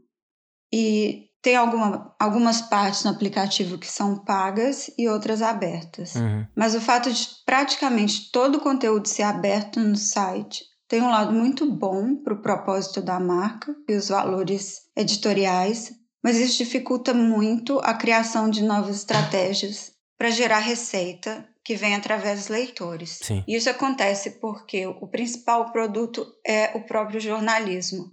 e 0.72 1.25
tem 1.46 1.56
alguma, 1.56 2.16
algumas 2.20 2.60
partes 2.60 3.04
no 3.04 3.12
aplicativo 3.12 3.78
que 3.78 3.86
são 3.86 4.18
pagas 4.25 4.90
e 4.98 5.08
outras 5.08 5.44
abertas. 5.44 6.16
Uhum. 6.16 6.44
Mas 6.56 6.74
o 6.74 6.82
fato 6.82 7.14
de 7.14 7.24
praticamente 7.46 8.32
todo 8.32 8.56
o 8.56 8.60
conteúdo 8.60 9.08
ser 9.08 9.22
aberto 9.22 9.80
no 9.80 9.96
site 9.96 10.64
tem 10.88 11.04
um 11.04 11.12
lado 11.12 11.32
muito 11.32 11.72
bom 11.72 12.16
para 12.16 12.34
o 12.34 12.42
propósito 12.42 13.00
da 13.00 13.20
marca 13.20 13.75
e 13.88 13.94
os 13.94 14.08
valores 14.08 14.90
editoriais, 14.98 15.94
mas 16.24 16.38
isso 16.38 16.58
dificulta 16.58 17.14
muito 17.14 17.78
a 17.84 17.94
criação 17.94 18.50
de 18.50 18.64
novas 18.64 18.96
estratégias 18.96 19.92
para 20.18 20.32
gerar 20.32 20.58
receita 20.58 21.48
que 21.64 21.75
vem 21.75 21.94
através 21.94 22.40
dos 22.40 22.48
leitores. 22.48 23.20
Sim. 23.22 23.44
E 23.48 23.56
isso 23.56 23.70
acontece 23.70 24.40
porque 24.40 24.88
o 24.88 25.08
principal 25.08 25.72
produto 25.72 26.25
é 26.44 26.75
o 26.75 26.88
próprio 26.88 27.20
jornalismo. 27.20 28.06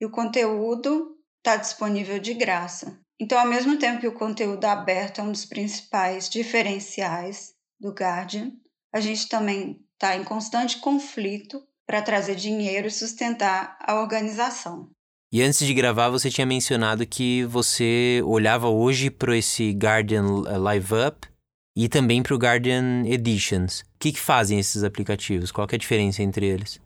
E 0.00 0.06
o 0.06 0.10
conteúdo 0.10 1.13
está 1.44 1.56
disponível 1.56 2.18
de 2.18 2.32
graça. 2.32 2.98
Então, 3.20 3.38
ao 3.38 3.46
mesmo 3.46 3.78
tempo 3.78 4.00
que 4.00 4.08
o 4.08 4.14
conteúdo 4.14 4.64
aberto 4.64 5.20
é 5.20 5.24
um 5.24 5.30
dos 5.30 5.44
principais 5.44 6.28
diferenciais 6.30 7.52
do 7.78 7.90
Guardian, 7.90 8.50
a 8.92 8.98
gente 8.98 9.28
também 9.28 9.78
está 9.92 10.16
em 10.16 10.24
constante 10.24 10.78
conflito 10.78 11.62
para 11.86 12.00
trazer 12.00 12.34
dinheiro 12.34 12.88
e 12.88 12.90
sustentar 12.90 13.76
a 13.78 14.00
organização. 14.00 14.88
E 15.30 15.42
antes 15.42 15.58
de 15.66 15.74
gravar, 15.74 16.08
você 16.08 16.30
tinha 16.30 16.46
mencionado 16.46 17.06
que 17.06 17.44
você 17.44 18.22
olhava 18.24 18.68
hoje 18.68 19.10
para 19.10 19.36
esse 19.36 19.72
Guardian 19.72 20.42
Live 20.58 20.94
Up 21.08 21.28
e 21.76 21.88
também 21.88 22.22
para 22.22 22.34
o 22.34 22.38
Guardian 22.38 23.04
Editions. 23.04 23.80
O 23.80 23.84
que, 23.98 24.12
que 24.12 24.20
fazem 24.20 24.58
esses 24.58 24.82
aplicativos? 24.82 25.52
Qual 25.52 25.66
é 25.70 25.74
a 25.74 25.78
diferença 25.78 26.22
entre 26.22 26.46
eles? 26.46 26.80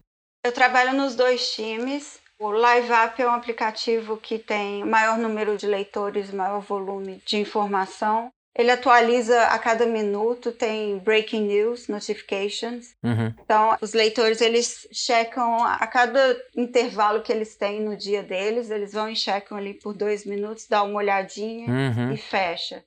Eu 0.44 0.50
trabalho 0.50 0.94
nos 0.94 1.14
dois 1.14 1.52
times. 1.52 2.18
O 2.40 2.52
LiveUp 2.52 3.20
é 3.20 3.26
um 3.26 3.32
aplicativo 3.32 4.16
que 4.16 4.38
tem 4.38 4.84
maior 4.84 5.18
número 5.18 5.56
de 5.56 5.66
leitores, 5.66 6.30
maior 6.30 6.60
volume 6.60 7.20
de 7.26 7.36
informação. 7.36 8.30
Ele 8.56 8.70
atualiza 8.70 9.44
a 9.44 9.58
cada 9.58 9.86
minuto, 9.86 10.52
tem 10.52 10.98
breaking 10.98 11.46
news, 11.46 11.88
notifications. 11.88 12.94
Uhum. 13.02 13.34
Então, 13.40 13.76
os 13.80 13.92
leitores, 13.92 14.40
eles 14.40 14.88
checam 14.92 15.64
a 15.64 15.86
cada 15.86 16.36
intervalo 16.56 17.22
que 17.22 17.32
eles 17.32 17.56
têm 17.56 17.80
no 17.80 17.96
dia 17.96 18.22
deles, 18.22 18.70
eles 18.70 18.92
vão 18.92 19.08
e 19.08 19.16
checam 19.16 19.56
ali 19.56 19.74
por 19.74 19.92
dois 19.94 20.24
minutos, 20.24 20.66
dá 20.68 20.82
uma 20.82 20.98
olhadinha 20.98 21.68
uhum. 21.68 22.12
e 22.12 22.16
fecha. 22.16 22.84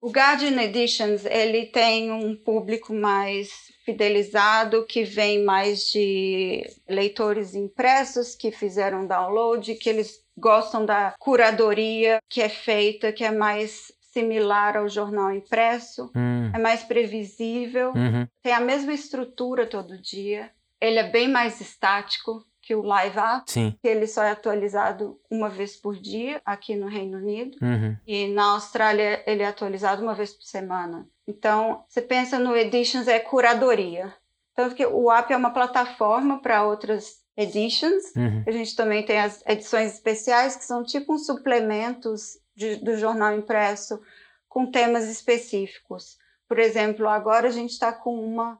O 0.00 0.10
Guardian 0.10 0.60
Editions, 0.60 1.24
ele 1.24 1.66
tem 1.66 2.12
um 2.12 2.36
público 2.36 2.92
mais 2.92 3.72
fidelizado, 3.84 4.86
que 4.86 5.04
vem 5.04 5.44
mais 5.44 5.90
de 5.90 6.64
leitores 6.88 7.54
impressos 7.54 8.34
que 8.34 8.50
fizeram 8.50 9.06
download, 9.06 9.74
que 9.74 9.88
eles 9.88 10.22
gostam 10.36 10.84
da 10.84 11.14
curadoria 11.18 12.18
que 12.28 12.40
é 12.40 12.48
feita, 12.48 13.12
que 13.12 13.24
é 13.24 13.30
mais 13.30 13.92
similar 14.12 14.76
ao 14.76 14.88
jornal 14.88 15.32
impresso, 15.32 16.10
hum. 16.14 16.50
é 16.54 16.58
mais 16.58 16.84
previsível, 16.84 17.88
uhum. 17.88 18.26
tem 18.42 18.52
a 18.52 18.60
mesma 18.60 18.92
estrutura 18.92 19.66
todo 19.66 20.00
dia, 20.00 20.50
ele 20.80 20.98
é 20.98 21.02
bem 21.02 21.28
mais 21.28 21.60
estático, 21.60 22.44
que 22.64 22.74
o 22.74 22.82
Live 22.82 23.18
App, 23.18 23.50
Sim. 23.50 23.76
que 23.80 23.86
ele 23.86 24.06
só 24.06 24.22
é 24.22 24.30
atualizado 24.30 25.20
uma 25.30 25.50
vez 25.50 25.76
por 25.76 25.96
dia 25.96 26.40
aqui 26.44 26.74
no 26.74 26.86
Reino 26.86 27.18
Unido. 27.18 27.58
Uhum. 27.60 27.96
E 28.06 28.28
na 28.28 28.52
Austrália 28.52 29.22
ele 29.26 29.42
é 29.42 29.46
atualizado 29.46 30.02
uma 30.02 30.14
vez 30.14 30.32
por 30.32 30.44
semana. 30.44 31.06
Então, 31.28 31.84
você 31.86 32.00
pensa 32.00 32.38
no 32.38 32.56
Editions 32.56 33.06
é 33.06 33.18
curadoria. 33.18 34.14
Tanto 34.54 34.74
que 34.74 34.86
o 34.86 35.10
app 35.10 35.32
é 35.32 35.36
uma 35.36 35.52
plataforma 35.52 36.40
para 36.40 36.64
outras 36.64 37.22
editions. 37.36 38.04
Uhum. 38.16 38.44
A 38.46 38.50
gente 38.50 38.74
também 38.74 39.04
tem 39.04 39.18
as 39.18 39.42
edições 39.46 39.92
especiais, 39.92 40.56
que 40.56 40.64
são 40.64 40.84
tipo 40.84 41.12
uns 41.12 41.26
suplementos 41.26 42.38
de, 42.56 42.76
do 42.76 42.96
jornal 42.96 43.34
impresso 43.36 44.00
com 44.48 44.70
temas 44.70 45.04
específicos. 45.08 46.16
Por 46.48 46.58
exemplo, 46.58 47.08
agora 47.08 47.48
a 47.48 47.50
gente 47.50 47.70
está 47.70 47.92
com 47.92 48.14
uma, 48.14 48.58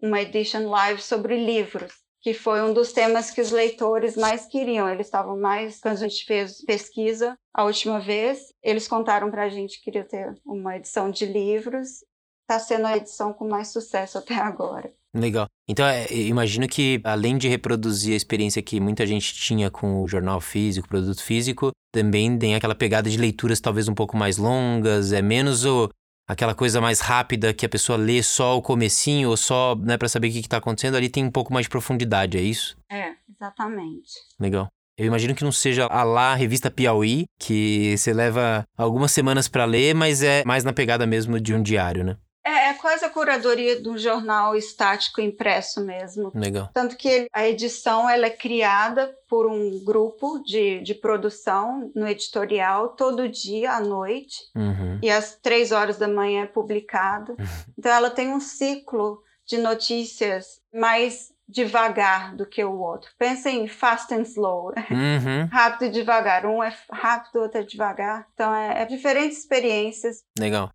uma 0.00 0.20
edition 0.20 0.68
live 0.68 1.00
sobre 1.00 1.42
livros 1.42 1.92
que 2.20 2.34
foi 2.34 2.60
um 2.62 2.72
dos 2.72 2.92
temas 2.92 3.30
que 3.30 3.40
os 3.40 3.50
leitores 3.50 4.16
mais 4.16 4.46
queriam. 4.46 4.88
Eles 4.88 5.06
estavam 5.06 5.38
mais, 5.38 5.80
quando 5.80 5.94
a 5.94 6.08
gente 6.08 6.24
fez 6.24 6.62
pesquisa 6.64 7.36
a 7.52 7.64
última 7.64 7.98
vez, 7.98 8.52
eles 8.62 8.86
contaram 8.86 9.30
para 9.30 9.44
a 9.44 9.48
gente 9.48 9.78
que 9.78 9.84
queria 9.84 10.04
ter 10.04 10.34
uma 10.44 10.76
edição 10.76 11.10
de 11.10 11.24
livros. 11.24 12.04
Está 12.42 12.58
sendo 12.58 12.86
a 12.86 12.96
edição 12.96 13.32
com 13.32 13.48
mais 13.48 13.68
sucesso 13.68 14.18
até 14.18 14.34
agora. 14.34 14.92
Legal. 15.14 15.46
Então, 15.68 15.86
é, 15.86 16.06
imagino 16.12 16.68
que, 16.68 17.00
além 17.02 17.36
de 17.36 17.48
reproduzir 17.48 18.12
a 18.12 18.16
experiência 18.16 18.62
que 18.62 18.78
muita 18.78 19.04
gente 19.06 19.34
tinha 19.34 19.70
com 19.70 20.02
o 20.02 20.08
jornal 20.08 20.40
físico, 20.40 20.88
produto 20.88 21.22
físico, 21.22 21.72
também 21.92 22.38
tem 22.38 22.54
aquela 22.54 22.74
pegada 22.74 23.10
de 23.10 23.16
leituras 23.16 23.60
talvez 23.60 23.88
um 23.88 23.94
pouco 23.94 24.16
mais 24.16 24.36
longas, 24.36 25.12
é 25.12 25.20
menos 25.20 25.64
o, 25.64 25.88
aquela 26.30 26.54
coisa 26.54 26.80
mais 26.80 27.00
rápida 27.00 27.52
que 27.52 27.66
a 27.66 27.68
pessoa 27.68 27.98
lê 27.98 28.22
só 28.22 28.56
o 28.56 28.62
comecinho 28.62 29.30
ou 29.30 29.36
só 29.36 29.74
né, 29.74 29.98
para 29.98 30.08
saber 30.08 30.28
o 30.28 30.32
que 30.32 30.38
está 30.38 30.58
acontecendo. 30.58 30.96
Ali 30.96 31.08
tem 31.08 31.24
um 31.24 31.30
pouco 31.30 31.52
mais 31.52 31.66
de 31.66 31.70
profundidade, 31.70 32.38
é 32.38 32.40
isso? 32.40 32.76
É, 32.88 33.14
exatamente. 33.28 34.12
Legal. 34.38 34.68
Eu 34.96 35.06
imagino 35.06 35.34
que 35.34 35.42
não 35.42 35.50
seja 35.50 35.86
a 35.86 36.04
lá 36.04 36.34
revista 36.34 36.70
Piauí, 36.70 37.24
que 37.38 37.96
você 37.96 38.12
leva 38.12 38.64
algumas 38.76 39.10
semanas 39.10 39.48
para 39.48 39.64
ler, 39.64 39.92
mas 39.94 40.22
é 40.22 40.44
mais 40.44 40.62
na 40.62 40.72
pegada 40.72 41.04
mesmo 41.04 41.40
de 41.40 41.52
um 41.52 41.62
diário, 41.62 42.04
né? 42.04 42.16
É, 42.50 42.70
é 42.70 42.74
quase 42.74 43.04
a 43.04 43.10
curadoria 43.10 43.80
do 43.80 43.96
jornal 43.96 44.56
estático 44.56 45.20
impresso 45.20 45.80
mesmo. 45.84 46.32
Legal. 46.34 46.68
Tanto 46.74 46.96
que 46.96 47.28
a 47.32 47.48
edição 47.48 48.10
ela 48.10 48.26
é 48.26 48.30
criada 48.30 49.14
por 49.28 49.46
um 49.46 49.84
grupo 49.84 50.42
de, 50.44 50.80
de 50.80 50.94
produção 50.94 51.90
no 51.94 52.08
editorial 52.08 52.88
todo 52.88 53.28
dia 53.28 53.72
à 53.72 53.80
noite 53.80 54.36
uhum. 54.56 54.98
e 55.00 55.08
às 55.08 55.36
três 55.36 55.70
horas 55.70 55.96
da 55.96 56.08
manhã 56.08 56.42
é 56.42 56.46
publicado. 56.46 57.32
Uhum. 57.32 57.46
Então 57.78 57.92
ela 57.92 58.10
tem 58.10 58.32
um 58.32 58.40
ciclo 58.40 59.22
de 59.46 59.58
notícias 59.58 60.60
mais 60.74 61.32
devagar 61.48 62.34
do 62.36 62.46
que 62.46 62.62
o 62.64 62.78
outro. 62.78 63.10
Pensa 63.18 63.50
em 63.50 63.66
fast 63.66 64.14
and 64.14 64.22
slow. 64.22 64.72
Uhum. 64.90 65.46
rápido 65.50 65.86
e 65.86 65.90
devagar. 65.90 66.46
Um 66.46 66.62
é 66.62 66.72
rápido, 66.90 67.40
outro 67.40 67.60
é 67.60 67.62
devagar. 67.62 68.26
Então 68.34 68.54
é, 68.54 68.82
é 68.82 68.84
diferentes 68.84 69.38
experiências. 69.38 70.22
Legal. 70.38 70.70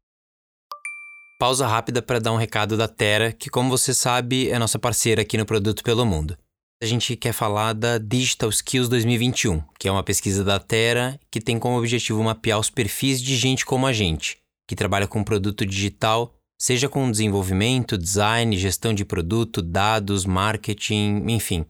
Pausa 1.37 1.67
rápida 1.67 2.01
para 2.01 2.19
dar 2.19 2.31
um 2.31 2.37
recado 2.37 2.77
da 2.77 2.87
Terra, 2.87 3.33
que, 3.33 3.49
como 3.49 3.69
você 3.69 3.93
sabe, 3.93 4.49
é 4.49 4.57
nossa 4.57 4.79
parceira 4.79 5.21
aqui 5.21 5.37
no 5.37 5.45
Produto 5.45 5.83
pelo 5.83 6.05
Mundo. 6.05 6.37
A 6.81 6.85
gente 6.85 7.17
quer 7.17 7.33
falar 7.33 7.73
da 7.73 7.97
Digital 7.97 8.49
Skills 8.49 8.87
2021, 8.87 9.61
que 9.77 9.89
é 9.89 9.91
uma 9.91 10.03
pesquisa 10.03 10.45
da 10.45 10.59
Terra 10.59 11.19
que 11.29 11.41
tem 11.41 11.59
como 11.59 11.77
objetivo 11.77 12.23
mapear 12.23 12.57
os 12.57 12.69
perfis 12.69 13.21
de 13.21 13.35
gente 13.35 13.65
como 13.65 13.85
a 13.85 13.91
gente, 13.91 14.37
que 14.65 14.77
trabalha 14.77 15.07
com 15.07 15.25
produto 15.25 15.65
digital, 15.65 16.33
seja 16.57 16.87
com 16.87 17.11
desenvolvimento, 17.11 17.97
design, 17.97 18.57
gestão 18.57 18.93
de 18.93 19.03
produto, 19.03 19.61
dados, 19.61 20.25
marketing, 20.25 21.25
enfim. 21.27 21.65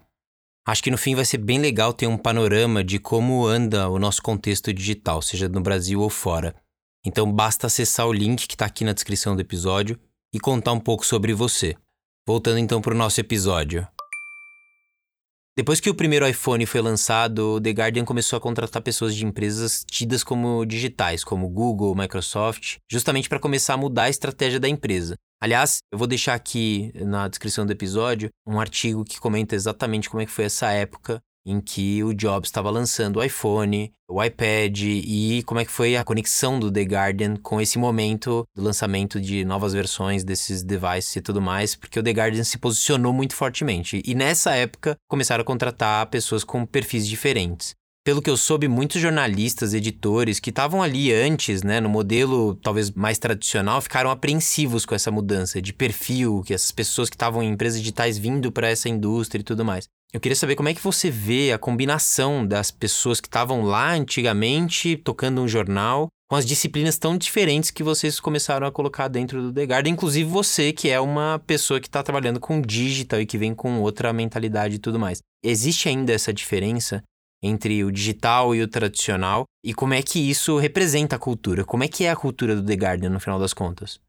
Acho 0.68 0.84
que 0.84 0.92
no 0.92 0.98
fim 0.98 1.16
vai 1.16 1.26
ser 1.26 1.40
bem 1.40 1.58
legal 1.58 1.92
ter 1.92 2.06
um 2.06 2.18
panorama 2.18 2.84
de 2.84 3.00
como 3.00 3.48
anda 3.48 3.90
o 3.90 3.98
nosso 3.98 4.22
contexto 4.22 4.72
digital, 4.72 5.24
seja 5.24 5.50
no 5.50 5.62
Brasil 5.62 6.02
ou 6.02 6.10
fora. 6.10 6.56
Então 7.06 7.32
basta 7.32 7.68
acessar 7.68 8.08
o 8.08 8.14
link 8.14 8.48
que 8.48 8.56
está 8.56 8.66
aqui 8.66 8.84
na 8.84 8.92
descrição 8.94 9.36
do 9.36 9.42
episódio 9.42 10.00
e 10.34 10.40
contar 10.40 10.74
um 10.74 10.80
pouco 10.80 11.06
sobre 11.06 11.34
você. 11.34 11.76
Voltando 12.28 12.58
então 12.58 12.82
para 12.82 12.96
o 12.96 12.98
nosso 12.98 13.22
episódio. 13.22 13.88
Depois 15.58 15.80
que 15.80 15.90
o 15.90 15.96
primeiro 15.96 16.28
iPhone 16.28 16.66
foi 16.66 16.82
lançado, 16.82 17.54
o 17.54 17.62
The 17.62 17.70
Guardian 17.70 18.04
começou 18.04 18.36
a 18.36 18.42
contratar 18.42 18.82
pessoas 18.82 19.16
de 19.16 19.26
empresas 19.26 19.86
tidas 19.90 20.22
como 20.22 20.66
digitais, 20.66 21.24
como 21.24 21.48
Google, 21.48 21.96
Microsoft, 21.96 22.78
justamente 22.92 23.30
para 23.30 23.40
começar 23.40 23.76
a 23.76 23.78
mudar 23.78 24.04
a 24.04 24.10
estratégia 24.10 24.60
da 24.60 24.68
empresa. 24.68 25.16
Aliás, 25.42 25.78
eu 25.94 25.98
vou 25.98 26.08
deixar 26.08 26.34
aqui 26.34 26.92
na 26.96 27.30
descrição 27.30 27.66
do 27.66 27.72
episódio 27.72 28.30
um 28.46 28.60
artigo 28.60 29.06
que 29.06 29.20
comenta 29.20 29.56
exatamente 29.56 30.10
como 30.10 30.22
é 30.22 30.26
que 30.26 30.32
foi 30.32 30.46
essa 30.46 30.72
época 30.72 31.22
em 31.46 31.62
que 31.62 32.04
o 32.04 32.14
Jobs 32.14 32.48
estava 32.48 32.70
lançando 32.70 33.18
o 33.18 33.24
iPhone, 33.24 33.92
o 34.10 34.24
iPad 34.24 34.82
e 34.82 35.44
como 35.46 35.60
é 35.60 35.66
que 35.66 35.72
foi 35.72 35.96
a 35.96 36.04
conexão 36.04 36.60
do 36.60 36.72
The 36.72 36.82
Guardian 36.82 37.36
com 37.38 37.62
esse 37.62 37.78
momento 37.78 38.44
do 38.56 38.64
lançamento 38.64 39.20
de 39.20 39.46
novas 39.46 39.74
versões 39.74 40.24
desses 40.24 40.64
devices 40.64 41.16
e 41.16 41.22
tudo 41.22 41.42
mais, 41.42 41.76
porque 41.76 42.00
o 42.00 42.04
The 42.04 42.12
Guardian 42.12 42.44
se 42.44 42.58
posicionou 42.58 43.14
muito 43.14 43.36
fortemente. 43.36 44.02
E 44.06 44.16
nessa 44.16 44.56
época 44.56 44.96
começaram 45.08 45.42
a 45.42 45.46
contratar 45.46 46.08
pessoas 46.08 46.44
com 46.44 46.66
perfis 46.66 47.08
diferentes. 47.08 47.76
Pelo 48.06 48.22
que 48.22 48.30
eu 48.30 48.38
soube, 48.38 48.68
muitos 48.68 49.02
jornalistas, 49.02 49.74
editores 49.74 50.40
que 50.40 50.52
estavam 50.52 50.84
ali 50.84 51.12
antes, 51.12 51.64
né, 51.64 51.80
no 51.80 51.90
modelo 51.90 52.54
talvez 52.54 52.92
mais 52.92 53.18
tradicional, 53.18 53.82
ficaram 53.82 54.12
apreensivos 54.12 54.86
com 54.86 54.94
essa 54.94 55.10
mudança 55.10 55.60
de 55.60 55.74
perfil, 55.74 56.44
que 56.46 56.54
essas 56.54 56.72
pessoas 56.72 57.10
que 57.10 57.16
estavam 57.16 57.42
em 57.42 57.50
empresas 57.50 57.80
digitais 57.80 58.16
vindo 58.16 58.52
para 58.52 58.70
essa 58.70 58.88
indústria 58.88 59.42
e 59.42 59.44
tudo 59.44 59.66
mais. 59.66 59.88
Eu 60.16 60.22
queria 60.22 60.36
saber 60.38 60.56
como 60.56 60.70
é 60.70 60.74
que 60.74 60.82
você 60.82 61.10
vê 61.10 61.52
a 61.52 61.58
combinação 61.58 62.48
das 62.48 62.72
pessoas 62.72 63.20
que 63.20 63.28
estavam 63.28 63.64
lá 63.64 63.92
antigamente 63.92 64.96
tocando 64.96 65.42
um 65.42 65.48
jornal 65.48 66.08
com 66.30 66.38
as 66.38 66.46
disciplinas 66.46 66.98
tão 66.98 67.18
diferentes 67.18 67.70
que 67.70 67.84
vocês 67.84 68.18
começaram 68.18 68.66
a 68.66 68.72
colocar 68.72 69.10
dentro 69.10 69.42
do 69.42 69.52
The 69.52 69.66
Garden, 69.66 69.92
inclusive 69.92 70.30
você, 70.30 70.72
que 70.72 70.90
é 70.90 71.02
uma 71.02 71.44
pessoa 71.46 71.82
que 71.82 71.88
está 71.88 72.02
trabalhando 72.02 72.40
com 72.40 72.62
digital 72.62 73.20
e 73.20 73.26
que 73.26 73.38
vem 73.38 73.54
com 73.54 73.82
outra 73.82 74.14
mentalidade 74.14 74.76
e 74.76 74.80
tudo 74.80 74.98
mais. 74.98 75.20
Existe 75.44 75.90
ainda 75.90 76.14
essa 76.14 76.32
diferença 76.32 77.04
entre 77.44 77.84
o 77.84 77.92
digital 77.92 78.56
e 78.56 78.62
o 78.62 78.70
tradicional? 78.70 79.44
E 79.66 79.74
como 79.74 79.94
é 79.94 80.02
que 80.02 80.30
isso 80.30 80.58
representa 80.58 81.18
a 81.18 81.20
cultura? 81.20 81.66
Como 81.66 81.84
é 81.84 81.90
que 81.90 82.06
é 82.06 82.10
a 82.10 82.16
cultura 82.16 82.56
do 82.56 82.66
The 82.66 82.76
Garden, 82.78 83.10
no 83.10 83.20
final 83.20 83.38
das 83.38 83.54
contas? 83.54 84.00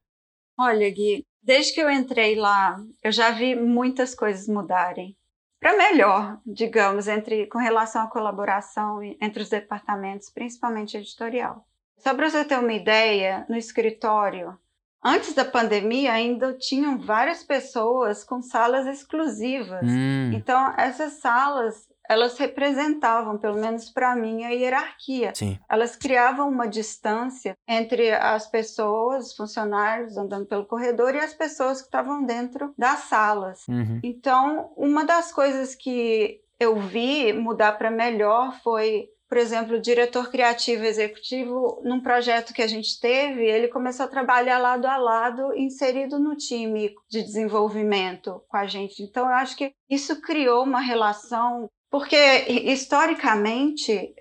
Olha, 0.56 0.88
Gui, 0.88 1.24
desde 1.42 1.74
que 1.74 1.80
eu 1.80 1.90
entrei 1.90 2.36
lá, 2.36 2.76
eu 3.02 3.10
já 3.10 3.32
vi 3.32 3.56
muitas 3.56 4.14
coisas 4.14 4.46
mudarem 4.46 5.15
para 5.60 5.76
melhor, 5.76 6.38
digamos, 6.46 7.08
entre 7.08 7.46
com 7.46 7.58
relação 7.58 8.02
à 8.02 8.06
colaboração 8.08 9.02
entre 9.20 9.42
os 9.42 9.48
departamentos, 9.48 10.30
principalmente 10.30 10.96
editorial. 10.96 11.66
Só 11.98 12.14
para 12.14 12.28
você 12.28 12.44
ter 12.44 12.58
uma 12.58 12.72
ideia, 12.72 13.46
no 13.48 13.56
escritório, 13.56 14.58
antes 15.02 15.32
da 15.32 15.44
pandemia 15.44 16.12
ainda 16.12 16.52
tinham 16.54 16.98
várias 16.98 17.42
pessoas 17.42 18.22
com 18.22 18.42
salas 18.42 18.86
exclusivas. 18.86 19.82
Hum. 19.84 20.32
Então 20.34 20.74
essas 20.76 21.14
salas 21.14 21.88
elas 22.08 22.38
representavam, 22.38 23.38
pelo 23.38 23.58
menos 23.58 23.90
para 23.90 24.14
mim, 24.14 24.44
a 24.44 24.50
hierarquia. 24.50 25.32
Sim. 25.34 25.58
Elas 25.68 25.96
criavam 25.96 26.48
uma 26.48 26.66
distância 26.66 27.56
entre 27.66 28.12
as 28.12 28.46
pessoas, 28.48 29.34
funcionários 29.34 30.16
andando 30.16 30.46
pelo 30.46 30.66
corredor 30.66 31.14
e 31.14 31.18
as 31.18 31.34
pessoas 31.34 31.80
que 31.80 31.86
estavam 31.86 32.24
dentro 32.24 32.72
das 32.76 33.00
salas. 33.00 33.66
Uhum. 33.68 34.00
Então, 34.02 34.72
uma 34.76 35.04
das 35.04 35.32
coisas 35.32 35.74
que 35.74 36.40
eu 36.58 36.76
vi 36.76 37.32
mudar 37.32 37.72
para 37.72 37.90
melhor 37.90 38.58
foi 38.62 39.08
por 39.28 39.38
exemplo, 39.38 39.76
o 39.76 39.80
diretor 39.80 40.30
criativo 40.30 40.84
executivo, 40.84 41.80
num 41.84 42.00
projeto 42.00 42.54
que 42.54 42.62
a 42.62 42.66
gente 42.66 43.00
teve, 43.00 43.44
ele 43.44 43.66
começou 43.66 44.06
a 44.06 44.08
trabalhar 44.08 44.58
lado 44.58 44.86
a 44.86 44.96
lado, 44.96 45.52
inserido 45.56 46.18
no 46.18 46.36
time 46.36 46.94
de 47.10 47.22
desenvolvimento 47.22 48.40
com 48.48 48.56
a 48.56 48.66
gente. 48.66 49.02
Então, 49.02 49.26
eu 49.26 49.34
acho 49.34 49.56
que 49.56 49.72
isso 49.90 50.20
criou 50.20 50.62
uma 50.62 50.80
relação 50.80 51.68
porque, 51.90 52.16
historicamente, 52.48 54.14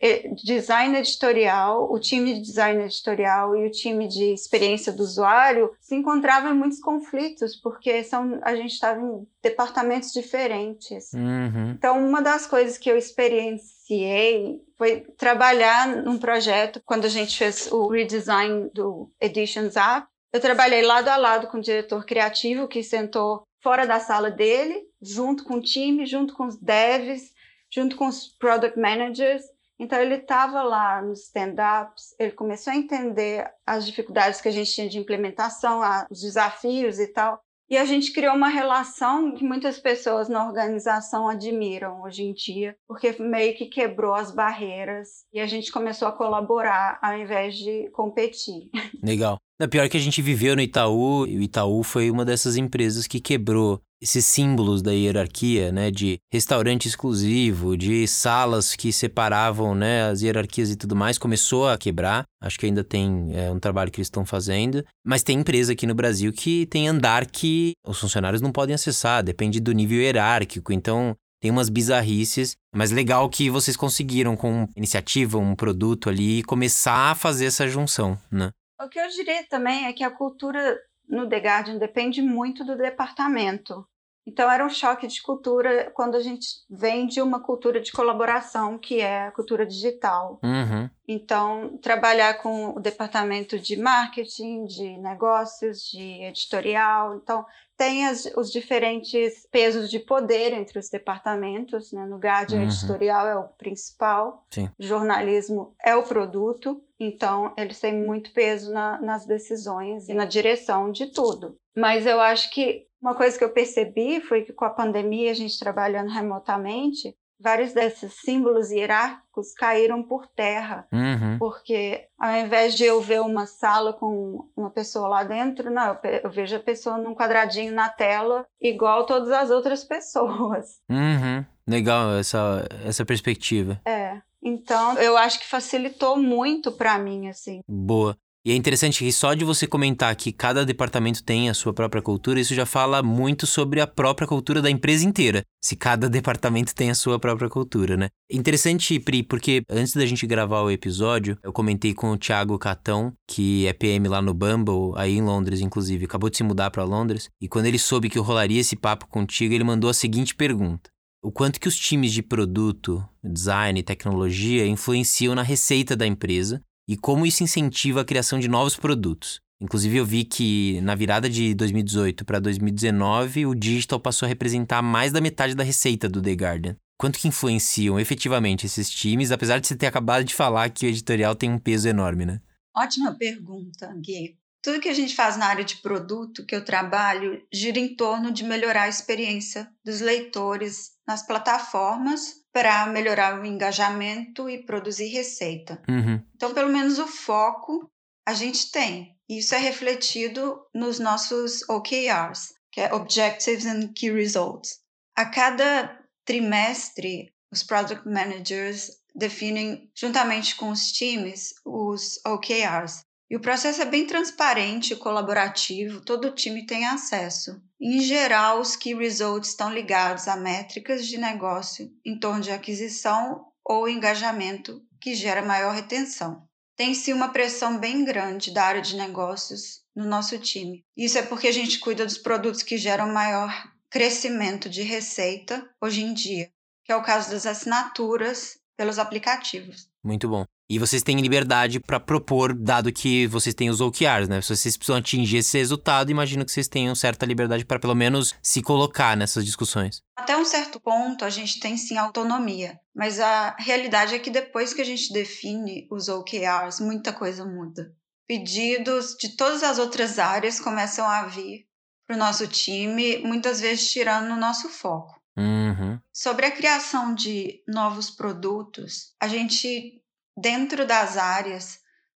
design 0.43 0.97
editorial, 0.97 1.91
o 1.91 1.99
time 1.99 2.35
de 2.35 2.41
design 2.41 2.83
editorial 2.83 3.55
e 3.55 3.67
o 3.67 3.71
time 3.71 4.07
de 4.07 4.33
experiência 4.33 4.93
do 4.93 5.03
usuário 5.03 5.71
se 5.81 5.95
encontravam 5.95 6.51
em 6.51 6.57
muitos 6.57 6.79
conflitos, 6.79 7.55
porque 7.55 8.03
são, 8.03 8.39
a 8.43 8.55
gente 8.55 8.73
estava 8.73 9.01
em 9.01 9.27
departamentos 9.41 10.11
diferentes. 10.11 11.11
Uhum. 11.13 11.71
Então, 11.71 12.07
uma 12.07 12.21
das 12.21 12.45
coisas 12.45 12.77
que 12.77 12.89
eu 12.89 12.97
experienciei 12.97 14.61
foi 14.77 15.01
trabalhar 15.17 15.87
num 15.87 16.17
projeto, 16.17 16.81
quando 16.85 17.05
a 17.05 17.09
gente 17.09 17.37
fez 17.37 17.71
o 17.71 17.87
redesign 17.87 18.69
do 18.73 19.11
Editions 19.19 19.75
App, 19.75 20.07
eu 20.31 20.39
trabalhei 20.39 20.81
lado 20.81 21.07
a 21.07 21.15
lado 21.15 21.47
com 21.47 21.57
o 21.57 21.61
diretor 21.61 22.05
criativo, 22.05 22.67
que 22.67 22.83
sentou 22.83 23.43
fora 23.63 23.87
da 23.87 23.99
sala 23.99 24.29
dele, 24.29 24.83
junto 25.01 25.43
com 25.43 25.55
o 25.55 25.61
time, 25.61 26.05
junto 26.05 26.35
com 26.35 26.45
os 26.45 26.57
devs, 26.57 27.33
junto 27.75 27.97
com 27.97 28.07
os 28.07 28.27
product 28.39 28.79
managers. 28.79 29.43
Então 29.77 29.99
ele 29.99 30.15
estava 30.15 30.63
lá 30.63 31.01
nos 31.01 31.25
stand-ups, 31.25 32.15
ele 32.17 32.31
começou 32.31 32.71
a 32.71 32.77
entender 32.77 33.45
as 33.65 33.85
dificuldades 33.85 34.39
que 34.39 34.47
a 34.47 34.51
gente 34.51 34.73
tinha 34.73 34.87
de 34.87 34.97
implementação, 34.97 35.81
os 36.09 36.21
desafios 36.21 36.97
e 36.97 37.07
tal. 37.07 37.41
E 37.69 37.77
a 37.77 37.83
gente 37.83 38.13
criou 38.13 38.35
uma 38.35 38.47
relação 38.47 39.33
que 39.33 39.43
muitas 39.43 39.79
pessoas 39.79 40.29
na 40.29 40.47
organização 40.47 41.27
admiram 41.27 42.03
hoje 42.03 42.23
em 42.23 42.31
dia, 42.31 42.77
porque 42.87 43.15
meio 43.19 43.57
que 43.57 43.65
quebrou 43.65 44.13
as 44.13 44.31
barreiras 44.31 45.25
e 45.33 45.39
a 45.39 45.47
gente 45.47 45.71
começou 45.71 46.07
a 46.07 46.11
colaborar 46.11 46.99
ao 47.01 47.17
invés 47.17 47.57
de 47.57 47.89
competir. 47.89 48.69
Legal. 49.03 49.39
É 49.57 49.67
pior 49.67 49.87
que 49.87 49.95
a 49.95 50.01
gente 50.01 50.21
viveu 50.21 50.53
no 50.53 50.61
Itaú, 50.61 51.25
e 51.25 51.37
o 51.37 51.41
Itaú 51.41 51.81
foi 51.81 52.11
uma 52.11 52.25
dessas 52.25 52.57
empresas 52.57 53.07
que 53.07 53.21
quebrou 53.21 53.79
esses 54.01 54.25
símbolos 54.25 54.81
da 54.81 54.91
hierarquia, 54.91 55.71
né, 55.71 55.89
de 55.89 56.19
restaurante 56.29 56.89
exclusivo, 56.89 57.77
de 57.77 58.05
salas 58.05 58.75
que 58.75 58.91
separavam, 58.91 59.73
né, 59.73 60.09
as 60.09 60.21
hierarquias 60.21 60.69
e 60.69 60.75
tudo 60.75 60.93
mais, 60.93 61.17
começou 61.17 61.69
a 61.69 61.77
quebrar. 61.77 62.25
Acho 62.43 62.59
que 62.59 62.65
ainda 62.65 62.83
tem 62.83 63.29
é, 63.33 63.49
um 63.49 63.57
trabalho 63.57 63.89
que 63.89 63.99
eles 63.99 64.07
estão 64.07 64.25
fazendo, 64.25 64.83
mas 65.05 65.23
tem 65.23 65.39
empresa 65.39 65.71
aqui 65.71 65.87
no 65.87 65.95
Brasil 65.95 66.33
que 66.33 66.65
tem 66.65 66.89
andar 66.89 67.25
que 67.25 67.71
os 67.87 67.97
funcionários 67.97 68.41
não 68.41 68.51
podem 68.51 68.75
acessar, 68.75 69.23
depende 69.23 69.61
do 69.61 69.71
nível 69.71 70.01
hierárquico. 70.01 70.73
Então 70.73 71.15
tem 71.41 71.49
umas 71.49 71.69
bizarrices, 71.69 72.57
mas 72.75 72.91
legal 72.91 73.29
que 73.29 73.49
vocês 73.49 73.77
conseguiram 73.77 74.35
com 74.35 74.67
iniciativa, 74.75 75.37
um 75.37 75.55
produto 75.55 76.09
ali, 76.09 76.43
começar 76.43 77.11
a 77.11 77.15
fazer 77.15 77.45
essa 77.45 77.65
junção, 77.67 78.17
né? 78.29 78.51
O 78.79 78.87
que 78.89 78.99
eu 78.99 79.07
diria 79.09 79.45
também 79.47 79.85
é 79.85 79.93
que 79.93 80.03
a 80.03 80.11
cultura 80.11 80.81
no 81.07 81.27
The 81.27 81.37
Guardian 81.37 81.77
depende 81.77 82.21
muito 82.21 82.63
do 82.63 82.77
departamento. 82.77 83.87
Então 84.27 84.49
era 84.49 84.65
um 84.65 84.69
choque 84.69 85.05
de 85.05 85.21
cultura 85.21 85.91
quando 85.93 86.15
a 86.15 86.19
gente 86.19 86.47
vem 86.69 87.05
de 87.05 87.21
uma 87.21 87.39
cultura 87.39 87.79
de 87.79 87.91
colaboração 87.91 88.77
que 88.77 88.99
é 88.99 89.27
a 89.27 89.31
cultura 89.31 89.65
digital. 89.65 90.39
Uhum. 90.43 90.89
Então 91.07 91.77
trabalhar 91.77 92.35
com 92.35 92.69
o 92.69 92.79
departamento 92.79 93.59
de 93.59 93.77
marketing, 93.77 94.65
de 94.65 94.97
negócios, 94.97 95.81
de 95.91 96.23
editorial, 96.23 97.15
então 97.15 97.45
tem 97.77 98.07
as, 98.07 98.25
os 98.37 98.51
diferentes 98.51 99.45
pesos 99.51 99.89
de 99.89 99.99
poder 99.99 100.53
entre 100.53 100.79
os 100.79 100.89
departamentos. 100.89 101.91
Né? 101.91 102.05
No 102.05 102.17
Guardian, 102.17 102.59
uhum. 102.59 102.65
editorial 102.65 103.27
é 103.27 103.35
o 103.35 103.47
principal, 103.49 104.45
Sim. 104.49 104.69
jornalismo 104.79 105.75
é 105.83 105.95
o 105.95 106.03
produto, 106.03 106.81
então 106.99 107.53
eles 107.57 107.79
têm 107.79 107.93
muito 107.93 108.31
peso 108.31 108.73
na, 108.73 108.99
nas 109.01 109.25
decisões 109.25 110.09
e 110.09 110.13
na 110.13 110.25
direção 110.25 110.91
de 110.91 111.07
tudo. 111.07 111.57
Mas 111.75 112.05
eu 112.05 112.21
acho 112.21 112.49
que 112.51 112.87
uma 113.05 113.13
coisa 113.13 113.37
que 113.37 113.43
eu 113.43 113.51
percebi 113.51 114.19
foi 114.19 114.41
que 114.41 114.51
com 114.51 114.65
a 114.65 114.69
pandemia, 114.71 115.29
a 115.29 115.35
gente 115.35 115.59
trabalhando 115.59 116.09
remotamente, 116.09 117.15
vários 117.39 117.71
desses 117.71 118.13
símbolos 118.21 118.71
hierárquicos 118.71 119.53
caíram 119.53 120.01
por 120.01 120.25
terra, 120.25 120.87
uhum. 120.91 121.37
porque 121.37 122.07
ao 122.17 122.31
invés 122.31 122.73
de 122.73 122.83
eu 122.83 122.99
ver 122.99 123.21
uma 123.21 123.45
sala 123.45 123.93
com 123.93 124.49
uma 124.57 124.71
pessoa 124.71 125.07
lá 125.07 125.23
dentro, 125.23 125.69
não, 125.69 125.95
eu, 126.23 126.31
vejo 126.31 126.55
a 126.55 126.59
pessoa 126.59 126.97
num 126.97 127.13
quadradinho 127.13 127.71
na 127.71 127.89
tela, 127.89 128.43
igual 128.59 129.05
todas 129.05 129.29
as 129.29 129.51
outras 129.51 129.83
pessoas. 129.85 130.79
Uhum. 130.89 131.45
Legal 131.67 132.17
essa, 132.17 132.67
essa 132.83 133.05
perspectiva. 133.05 133.79
É. 133.85 134.19
Então, 134.41 134.97
eu 134.97 135.15
acho 135.15 135.39
que 135.39 135.47
facilitou 135.47 136.17
muito 136.17 136.71
para 136.71 136.97
mim, 136.97 137.27
assim. 137.27 137.61
Boa. 137.67 138.17
E 138.45 138.51
é 138.51 138.55
interessante 138.55 139.03
que 139.03 139.11
só 139.11 139.33
de 139.33 139.43
você 139.43 139.65
comentar 139.65 140.15
que 140.15 140.31
cada 140.31 140.63
departamento 140.63 141.23
tem 141.23 141.49
a 141.49 141.53
sua 141.55 141.73
própria 141.73 141.99
cultura, 141.99 142.39
isso 142.39 142.53
já 142.53 142.63
fala 142.63 143.01
muito 143.01 143.47
sobre 143.47 143.81
a 143.81 143.87
própria 143.87 144.27
cultura 144.27 144.61
da 144.61 144.69
empresa 144.69 145.03
inteira. 145.03 145.41
Se 145.59 145.75
cada 145.75 146.07
departamento 146.07 146.75
tem 146.75 146.91
a 146.91 146.95
sua 146.95 147.17
própria 147.17 147.49
cultura, 147.49 147.97
né? 147.97 148.09
Interessante, 148.31 148.99
Pri, 148.99 149.23
porque 149.23 149.63
antes 149.67 149.93
da 149.93 150.05
gente 150.05 150.27
gravar 150.27 150.61
o 150.61 150.69
episódio, 150.69 151.39
eu 151.43 151.51
comentei 151.51 151.95
com 151.95 152.11
o 152.11 152.17
Thiago 152.19 152.59
Catão, 152.59 153.11
que 153.27 153.65
é 153.65 153.73
PM 153.73 154.07
lá 154.07 154.21
no 154.21 154.31
Bumble, 154.31 154.93
aí 154.95 155.17
em 155.17 155.23
Londres, 155.23 155.59
inclusive, 155.59 156.05
acabou 156.05 156.29
de 156.29 156.37
se 156.37 156.43
mudar 156.43 156.69
para 156.69 156.83
Londres, 156.83 157.31
e 157.41 157.47
quando 157.47 157.65
ele 157.65 157.79
soube 157.79 158.11
que 158.11 158.17
eu 158.19 158.23
rolaria 158.23 158.61
esse 158.61 158.75
papo 158.75 159.07
contigo, 159.07 159.55
ele 159.55 159.63
mandou 159.63 159.89
a 159.89 159.93
seguinte 159.93 160.35
pergunta: 160.35 160.91
o 161.23 161.31
quanto 161.31 161.59
que 161.59 161.67
os 161.67 161.75
times 161.75 162.13
de 162.13 162.21
produto, 162.21 163.03
design 163.23 163.79
e 163.79 163.83
tecnologia 163.83 164.67
influenciam 164.67 165.33
na 165.33 165.41
receita 165.41 165.95
da 165.95 166.05
empresa 166.05 166.61
e 166.87 166.95
como 166.95 167.25
isso 167.25 167.43
incentiva 167.43 168.01
a 168.01 168.05
criação 168.05 168.39
de 168.39 168.47
novos 168.47 168.75
produtos. 168.75 169.41
Inclusive, 169.61 169.97
eu 169.97 170.05
vi 170.05 170.25
que 170.25 170.79
na 170.81 170.95
virada 170.95 171.29
de 171.29 171.53
2018 171.53 172.25
para 172.25 172.39
2019, 172.39 173.45
o 173.45 173.55
digital 173.55 173.99
passou 173.99 174.25
a 174.25 174.29
representar 174.29 174.81
mais 174.81 175.11
da 175.11 175.21
metade 175.21 175.55
da 175.55 175.63
receita 175.63 176.09
do 176.09 176.21
The 176.21 176.33
Guardian. 176.33 176.77
Quanto 176.97 177.19
que 177.19 177.27
influenciam 177.27 177.99
efetivamente 177.99 178.65
esses 178.65 178.89
times, 178.89 179.31
apesar 179.31 179.59
de 179.59 179.67
você 179.67 179.75
ter 179.75 179.87
acabado 179.87 180.23
de 180.23 180.33
falar 180.33 180.69
que 180.69 180.85
o 180.85 180.89
editorial 180.89 181.35
tem 181.35 181.51
um 181.51 181.59
peso 181.59 181.87
enorme, 181.87 182.25
né? 182.25 182.41
Ótima 182.75 183.15
pergunta, 183.17 183.93
Gui. 184.01 184.37
Tudo 184.61 184.79
que 184.79 184.89
a 184.89 184.93
gente 184.93 185.15
faz 185.15 185.37
na 185.37 185.45
área 185.45 185.63
de 185.63 185.77
produto 185.77 186.45
que 186.45 186.55
eu 186.55 186.65
trabalho 186.65 187.41
gira 187.53 187.79
em 187.79 187.95
torno 187.95 188.31
de 188.31 188.43
melhorar 188.43 188.83
a 188.83 188.89
experiência 188.89 189.69
dos 189.85 190.01
leitores 190.01 190.91
nas 191.07 191.25
plataformas 191.25 192.44
para 192.55 192.87
melhorar 192.87 193.37
o 193.37 193.45
engajamento 193.45 194.49
e 194.49 194.63
produzir 194.63 195.09
receita. 195.09 195.83
Uhum. 195.89 196.23
Então, 196.33 196.53
pelo 196.53 196.71
menos 196.71 196.97
o 196.99 197.05
foco 197.05 197.91
a 198.25 198.33
gente 198.33 198.71
tem. 198.71 199.13
Isso 199.27 199.53
é 199.53 199.57
refletido 199.57 200.65
nos 200.73 200.97
nossos 200.97 201.67
OKRs, 201.67 202.53
que 202.71 202.79
é 202.79 202.93
Objectives 202.93 203.65
and 203.65 203.89
Key 203.93 204.09
Results. 204.09 204.79
A 205.17 205.25
cada 205.25 206.01
trimestre, 206.23 207.33
os 207.51 207.61
Product 207.61 208.07
Managers 208.07 208.89
definem, 209.13 209.91
juntamente 209.93 210.55
com 210.55 210.69
os 210.69 210.93
times, 210.93 211.55
os 211.65 212.21
OKRs. 212.25 213.01
E 213.29 213.35
o 213.35 213.41
processo 213.41 213.81
é 213.81 213.85
bem 213.85 214.05
transparente 214.05 214.95
colaborativo, 214.95 216.01
todo 216.01 216.35
time 216.35 216.65
tem 216.65 216.85
acesso. 216.85 217.59
Em 217.81 217.99
geral, 217.99 218.59
os 218.59 218.75
key 218.75 218.93
results 218.93 219.49
estão 219.49 219.73
ligados 219.73 220.27
a 220.27 220.35
métricas 220.35 221.07
de 221.07 221.17
negócio 221.17 221.91
em 222.05 222.19
torno 222.19 222.41
de 222.41 222.51
aquisição 222.51 223.45
ou 223.63 223.89
engajamento 223.89 224.81
que 225.01 225.15
gera 225.15 225.41
maior 225.41 225.73
retenção. 225.73 226.47
Tem-se 226.75 227.13
uma 227.13 227.29
pressão 227.29 227.79
bem 227.79 228.03
grande 228.03 228.51
da 228.51 228.63
área 228.63 228.81
de 228.81 228.95
negócios 228.95 229.81
no 229.95 230.05
nosso 230.05 230.37
time. 230.37 230.85
Isso 230.95 231.17
é 231.17 231.21
porque 231.21 231.47
a 231.47 231.51
gente 231.51 231.79
cuida 231.79 232.05
dos 232.05 232.17
produtos 232.17 232.61
que 232.61 232.77
geram 232.77 233.11
maior 233.11 233.71
crescimento 233.89 234.69
de 234.69 234.81
receita 234.81 235.67
hoje 235.81 236.03
em 236.03 236.13
dia, 236.13 236.51
que 236.83 236.91
é 236.91 236.95
o 236.95 237.01
caso 237.01 237.31
das 237.31 237.45
assinaturas 237.45 238.59
pelos 238.75 238.99
aplicativos. 238.99 239.89
Muito 240.05 240.29
bom. 240.29 240.45
E 240.69 240.77
vocês 240.77 241.01
têm 241.01 241.19
liberdade 241.19 241.79
para 241.79 241.99
propor, 241.99 242.53
dado 242.53 242.93
que 242.93 243.25
vocês 243.25 243.55
têm 243.55 243.71
os 243.71 243.81
OKRs, 243.81 244.29
né? 244.29 244.39
Se 244.39 244.55
vocês 244.55 244.77
precisam 244.77 244.97
atingir 244.97 245.37
esse 245.37 245.57
resultado, 245.57 246.11
imagino 246.11 246.45
que 246.45 246.51
vocês 246.51 246.67
tenham 246.67 246.93
certa 246.93 247.25
liberdade 247.25 247.65
para 247.65 247.79
pelo 247.79 247.95
menos 247.95 248.35
se 248.41 248.61
colocar 248.61 249.17
nessas 249.17 249.43
discussões. 249.43 250.03
Até 250.15 250.37
um 250.37 250.45
certo 250.45 250.79
ponto, 250.79 251.25
a 251.25 251.29
gente 251.31 251.59
tem 251.59 251.75
sim 251.75 251.97
autonomia, 251.97 252.79
mas 252.95 253.19
a 253.19 253.55
realidade 253.57 254.13
é 254.13 254.19
que 254.19 254.29
depois 254.29 254.75
que 254.75 254.81
a 254.81 254.85
gente 254.85 255.11
define 255.11 255.87
os 255.91 256.07
OKRs, 256.07 256.79
muita 256.79 257.11
coisa 257.11 257.43
muda. 257.43 257.91
Pedidos 258.27 259.15
de 259.19 259.35
todas 259.35 259.63
as 259.63 259.79
outras 259.79 260.19
áreas 260.19 260.59
começam 260.59 261.07
a 261.07 261.25
vir 261.25 261.67
para 262.05 262.15
o 262.15 262.19
nosso 262.19 262.45
time, 262.47 263.17
muitas 263.19 263.59
vezes 263.59 263.91
tirando 263.91 264.31
o 264.31 264.39
nosso 264.39 264.69
foco. 264.69 265.19
Uhum. 265.37 265.99
Sobre 266.13 266.45
a 266.45 266.51
criação 266.51 267.13
de 267.13 267.61
novos 267.67 268.09
produtos, 268.09 269.13
a 269.19 269.27
gente 269.27 270.01
Dentro 270.37 270.85
das 270.85 271.15
áreas, 271.15 271.79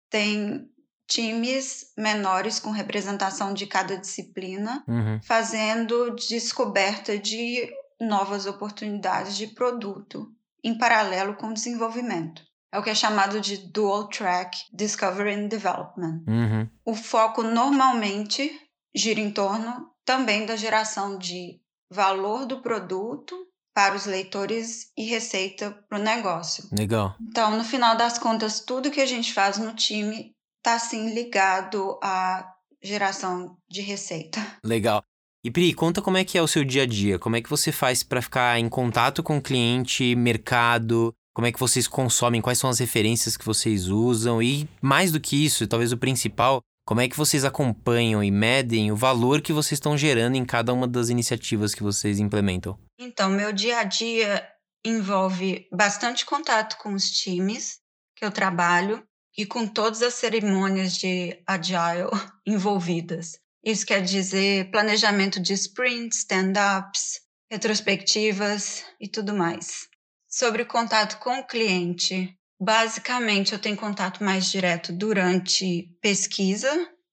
tem 0.10 0.70
times 1.08 1.92
menores 1.98 2.60
com 2.60 2.72
representação 2.72 3.54
de 3.54 3.68
cada 3.68 3.98
disciplina, 3.98 4.84
uhum. 4.88 5.20
fazendo 5.22 6.16
descoberta 6.16 7.18
de 7.18 7.70
novas 8.00 8.46
oportunidades 8.46 9.36
de 9.36 9.48
produto, 9.48 10.32
em 10.64 10.78
paralelo 10.78 11.36
com 11.36 11.48
o 11.48 11.54
desenvolvimento. 11.54 12.42
É 12.72 12.80
o 12.80 12.84
que 12.84 12.90
é 12.90 12.96
chamado 12.96 13.40
de 13.40 13.58
Dual 13.58 14.08
Track 14.08 14.58
Discovery 14.74 15.34
and 15.34 15.48
Development. 15.48 16.24
Uhum. 16.28 16.70
O 16.86 16.96
foco 16.96 17.44
normalmente 17.44 18.50
gira 18.96 19.20
em 19.20 19.32
torno 19.32 19.90
também 20.06 20.46
da 20.46 20.56
geração 20.56 21.18
de 21.18 21.60
valor 21.96 22.46
do 22.46 22.62
produto 22.62 23.36
para 23.74 23.96
os 23.96 24.06
leitores 24.06 24.92
e 24.98 25.06
receita 25.06 25.72
para 25.90 26.00
o 26.00 26.02
negócio. 26.02 26.70
Legal. 26.78 27.16
Então, 27.20 27.58
no 27.58 27.64
final 27.64 27.98
das 27.98 28.18
contas, 28.18 28.60
tudo 28.60 28.92
que 28.92 29.02
a 29.02 29.06
gente 29.06 29.34
faz 29.34 29.58
no 29.58 29.74
time 29.74 30.34
está 30.58 30.76
assim 30.76 31.14
ligado 31.14 32.00
à 32.02 32.48
geração 32.82 33.58
de 33.70 33.82
receita. 33.82 34.40
Legal. 34.64 35.04
E 35.44 35.52
Pri, 35.52 35.74
conta 35.74 36.02
como 36.02 36.18
é 36.18 36.24
que 36.24 36.38
é 36.38 36.42
o 36.42 36.48
seu 36.48 36.64
dia 36.64 36.84
a 36.84 36.86
dia. 36.88 37.20
Como 37.20 37.36
é 37.36 37.42
que 37.42 37.50
você 37.50 37.72
faz 37.72 38.02
para 38.02 38.22
ficar 38.22 38.60
em 38.60 38.70
contato 38.70 39.22
com 39.22 39.38
o 39.38 39.42
cliente, 39.42 40.16
mercado? 40.16 41.14
Como 41.34 41.46
é 41.46 41.52
que 41.52 41.60
vocês 41.60 41.88
consomem? 41.88 42.42
Quais 42.42 42.58
são 42.58 42.70
as 42.70 42.80
referências 42.80 43.36
que 43.36 43.46
vocês 43.46 43.88
usam? 43.88 44.42
E 44.42 44.68
mais 44.82 45.12
do 45.12 45.20
que 45.20 45.46
isso, 45.46 45.68
talvez 45.68 45.92
o 45.92 45.98
principal, 45.98 46.62
como 46.86 47.02
é 47.02 47.10
que 47.10 47.18
vocês 47.18 47.44
acompanham 47.44 48.24
e 48.24 48.30
medem 48.30 48.92
o 48.92 48.96
valor 48.96 49.42
que 49.42 49.52
vocês 49.52 49.74
estão 49.74 49.98
gerando 49.98 50.36
em 50.36 50.46
cada 50.46 50.72
uma 50.72 50.88
das 50.88 51.10
iniciativas 51.10 51.74
que 51.74 51.82
vocês 51.82 52.20
implementam? 52.20 52.80
Então, 53.00 53.30
meu 53.32 53.52
dia 53.52 53.80
a 53.80 53.84
dia 53.84 54.48
envolve 54.86 55.68
bastante 55.74 56.24
contato 56.26 56.78
com 56.78 56.94
os 56.94 57.10
times 57.10 57.80
que 58.16 58.24
eu 58.24 58.30
trabalho 58.30 59.04
e 59.36 59.48
com 59.48 59.68
todas 59.68 60.04
as 60.04 60.14
cerimônias 60.14 60.96
de 60.96 61.42
agile 61.48 62.10
envolvidas. 62.46 63.40
Isso 63.64 63.84
quer 63.84 64.02
dizer 64.02 64.70
planejamento 64.70 65.40
de 65.40 65.54
sprints, 65.54 66.20
stand-ups, 66.20 67.20
retrospectivas 67.52 68.86
e 69.02 69.08
tudo 69.08 69.34
mais. 69.34 69.88
Sobre 70.30 70.62
o 70.62 70.68
contato 70.68 71.18
com 71.18 71.40
o 71.40 71.48
cliente, 71.48 72.38
Basicamente, 72.60 73.54
eu 73.54 73.60
tenho 73.60 73.76
contato 73.76 74.24
mais 74.24 74.50
direto 74.50 74.94
durante 74.94 75.90
pesquisa 76.02 76.70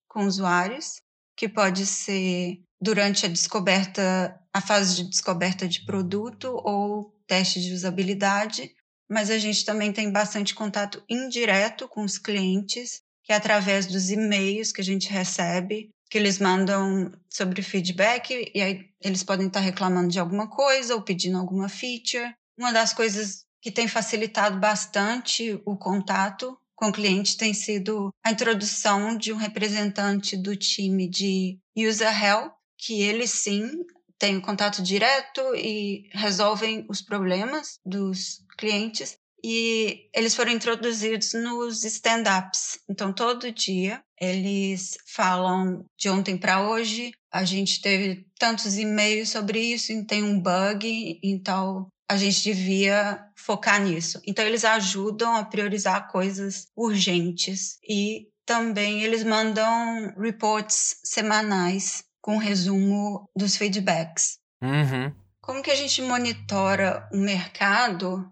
com 0.08 0.24
usuários, 0.24 1.00
que 1.36 1.48
pode 1.48 1.86
ser 1.86 2.62
durante 2.80 3.26
a 3.26 3.28
descoberta, 3.28 4.38
a 4.52 4.60
fase 4.60 4.96
de 4.96 5.10
descoberta 5.10 5.66
de 5.66 5.84
produto 5.84 6.60
ou 6.64 7.12
teste 7.26 7.60
de 7.60 7.72
usabilidade, 7.72 8.74
mas 9.10 9.30
a 9.30 9.38
gente 9.38 9.64
também 9.64 9.92
tem 9.92 10.10
bastante 10.12 10.54
contato 10.54 11.02
indireto 11.08 11.88
com 11.88 12.02
os 12.02 12.18
clientes, 12.18 13.00
que 13.24 13.32
é 13.32 13.36
através 13.36 13.86
dos 13.86 14.10
e-mails 14.10 14.72
que 14.72 14.80
a 14.80 14.84
gente 14.84 15.10
recebe, 15.10 15.90
que 16.10 16.18
eles 16.18 16.38
mandam 16.38 17.10
sobre 17.30 17.62
feedback, 17.62 18.50
e 18.54 18.60
aí 18.60 18.90
eles 19.00 19.22
podem 19.22 19.46
estar 19.46 19.60
reclamando 19.60 20.08
de 20.08 20.18
alguma 20.18 20.48
coisa 20.48 20.94
ou 20.94 21.02
pedindo 21.02 21.38
alguma 21.38 21.68
feature. 21.68 22.34
Uma 22.58 22.72
das 22.72 22.92
coisas 22.92 23.44
que 23.62 23.70
tem 23.70 23.88
facilitado 23.88 24.58
bastante 24.58 25.58
o 25.64 25.76
contato 25.76 26.58
com 26.82 26.88
o 26.88 26.92
cliente 26.92 27.36
tem 27.36 27.54
sido 27.54 28.12
a 28.24 28.32
introdução 28.32 29.16
de 29.16 29.32
um 29.32 29.36
representante 29.36 30.36
do 30.36 30.56
time 30.56 31.08
de 31.08 31.56
User 31.76 32.24
Help, 32.24 32.54
que 32.76 33.00
ele 33.00 33.24
sim 33.28 33.70
têm 34.18 34.40
contato 34.40 34.82
direto 34.82 35.40
e 35.54 36.08
resolvem 36.12 36.84
os 36.88 37.00
problemas 37.00 37.78
dos 37.86 38.44
clientes. 38.58 39.16
E 39.44 40.08
eles 40.12 40.34
foram 40.34 40.50
introduzidos 40.50 41.34
nos 41.34 41.84
stand-ups. 41.84 42.80
Então, 42.88 43.12
todo 43.12 43.52
dia 43.52 44.02
eles 44.20 44.98
falam 45.06 45.84
de 45.96 46.08
ontem 46.08 46.36
para 46.36 46.68
hoje. 46.68 47.12
A 47.32 47.44
gente 47.44 47.80
teve 47.80 48.26
tantos 48.38 48.76
e-mails 48.76 49.30
sobre 49.30 49.60
isso, 49.60 49.92
tem 50.04 50.24
um 50.24 50.40
bug, 50.40 51.20
então 51.22 51.86
a 52.12 52.16
gente 52.16 52.42
devia 52.42 53.26
focar 53.34 53.80
nisso. 53.80 54.20
Então, 54.26 54.44
eles 54.44 54.64
ajudam 54.64 55.34
a 55.34 55.44
priorizar 55.44 56.08
coisas 56.08 56.68
urgentes 56.76 57.78
e 57.88 58.28
também 58.44 59.02
eles 59.02 59.24
mandam 59.24 60.14
reports 60.18 61.00
semanais 61.02 62.04
com 62.20 62.36
resumo 62.36 63.28
dos 63.34 63.56
feedbacks. 63.56 64.38
Uhum. 64.60 65.12
Como 65.40 65.62
que 65.62 65.70
a 65.70 65.74
gente 65.74 66.02
monitora 66.02 67.08
o 67.12 67.16
mercado 67.16 68.30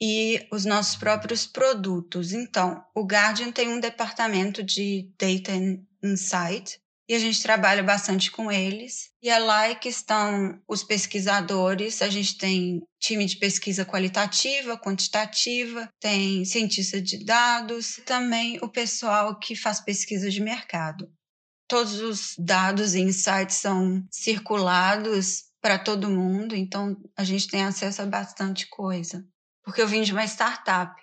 e 0.00 0.46
os 0.50 0.64
nossos 0.64 0.96
próprios 0.96 1.46
produtos? 1.46 2.32
Então, 2.32 2.84
o 2.94 3.04
Guardian 3.04 3.52
tem 3.52 3.68
um 3.68 3.80
departamento 3.80 4.62
de 4.62 5.10
Data 5.18 5.52
Insight 6.02 6.80
e 7.08 7.14
a 7.14 7.18
gente 7.18 7.42
trabalha 7.42 7.82
bastante 7.82 8.30
com 8.30 8.52
eles. 8.52 9.10
E 9.22 9.30
é 9.30 9.38
lá 9.38 9.74
que 9.74 9.88
estão 9.88 10.60
os 10.68 10.84
pesquisadores. 10.84 12.02
A 12.02 12.08
gente 12.10 12.36
tem 12.36 12.82
time 13.00 13.24
de 13.24 13.38
pesquisa 13.38 13.86
qualitativa, 13.86 14.78
quantitativa, 14.78 15.88
tem 15.98 16.44
cientista 16.44 17.00
de 17.00 17.24
dados, 17.24 17.98
também 18.04 18.58
o 18.60 18.68
pessoal 18.68 19.38
que 19.38 19.56
faz 19.56 19.80
pesquisa 19.80 20.28
de 20.28 20.42
mercado. 20.42 21.10
Todos 21.66 22.00
os 22.00 22.34
dados 22.38 22.94
e 22.94 23.00
insights 23.00 23.56
são 23.56 24.04
circulados 24.10 25.44
para 25.62 25.78
todo 25.78 26.10
mundo, 26.10 26.54
então 26.54 26.96
a 27.16 27.24
gente 27.24 27.48
tem 27.48 27.64
acesso 27.64 28.02
a 28.02 28.06
bastante 28.06 28.66
coisa. 28.68 29.24
Porque 29.64 29.80
eu 29.80 29.88
vim 29.88 30.02
de 30.02 30.12
uma 30.12 30.24
startup 30.24 30.94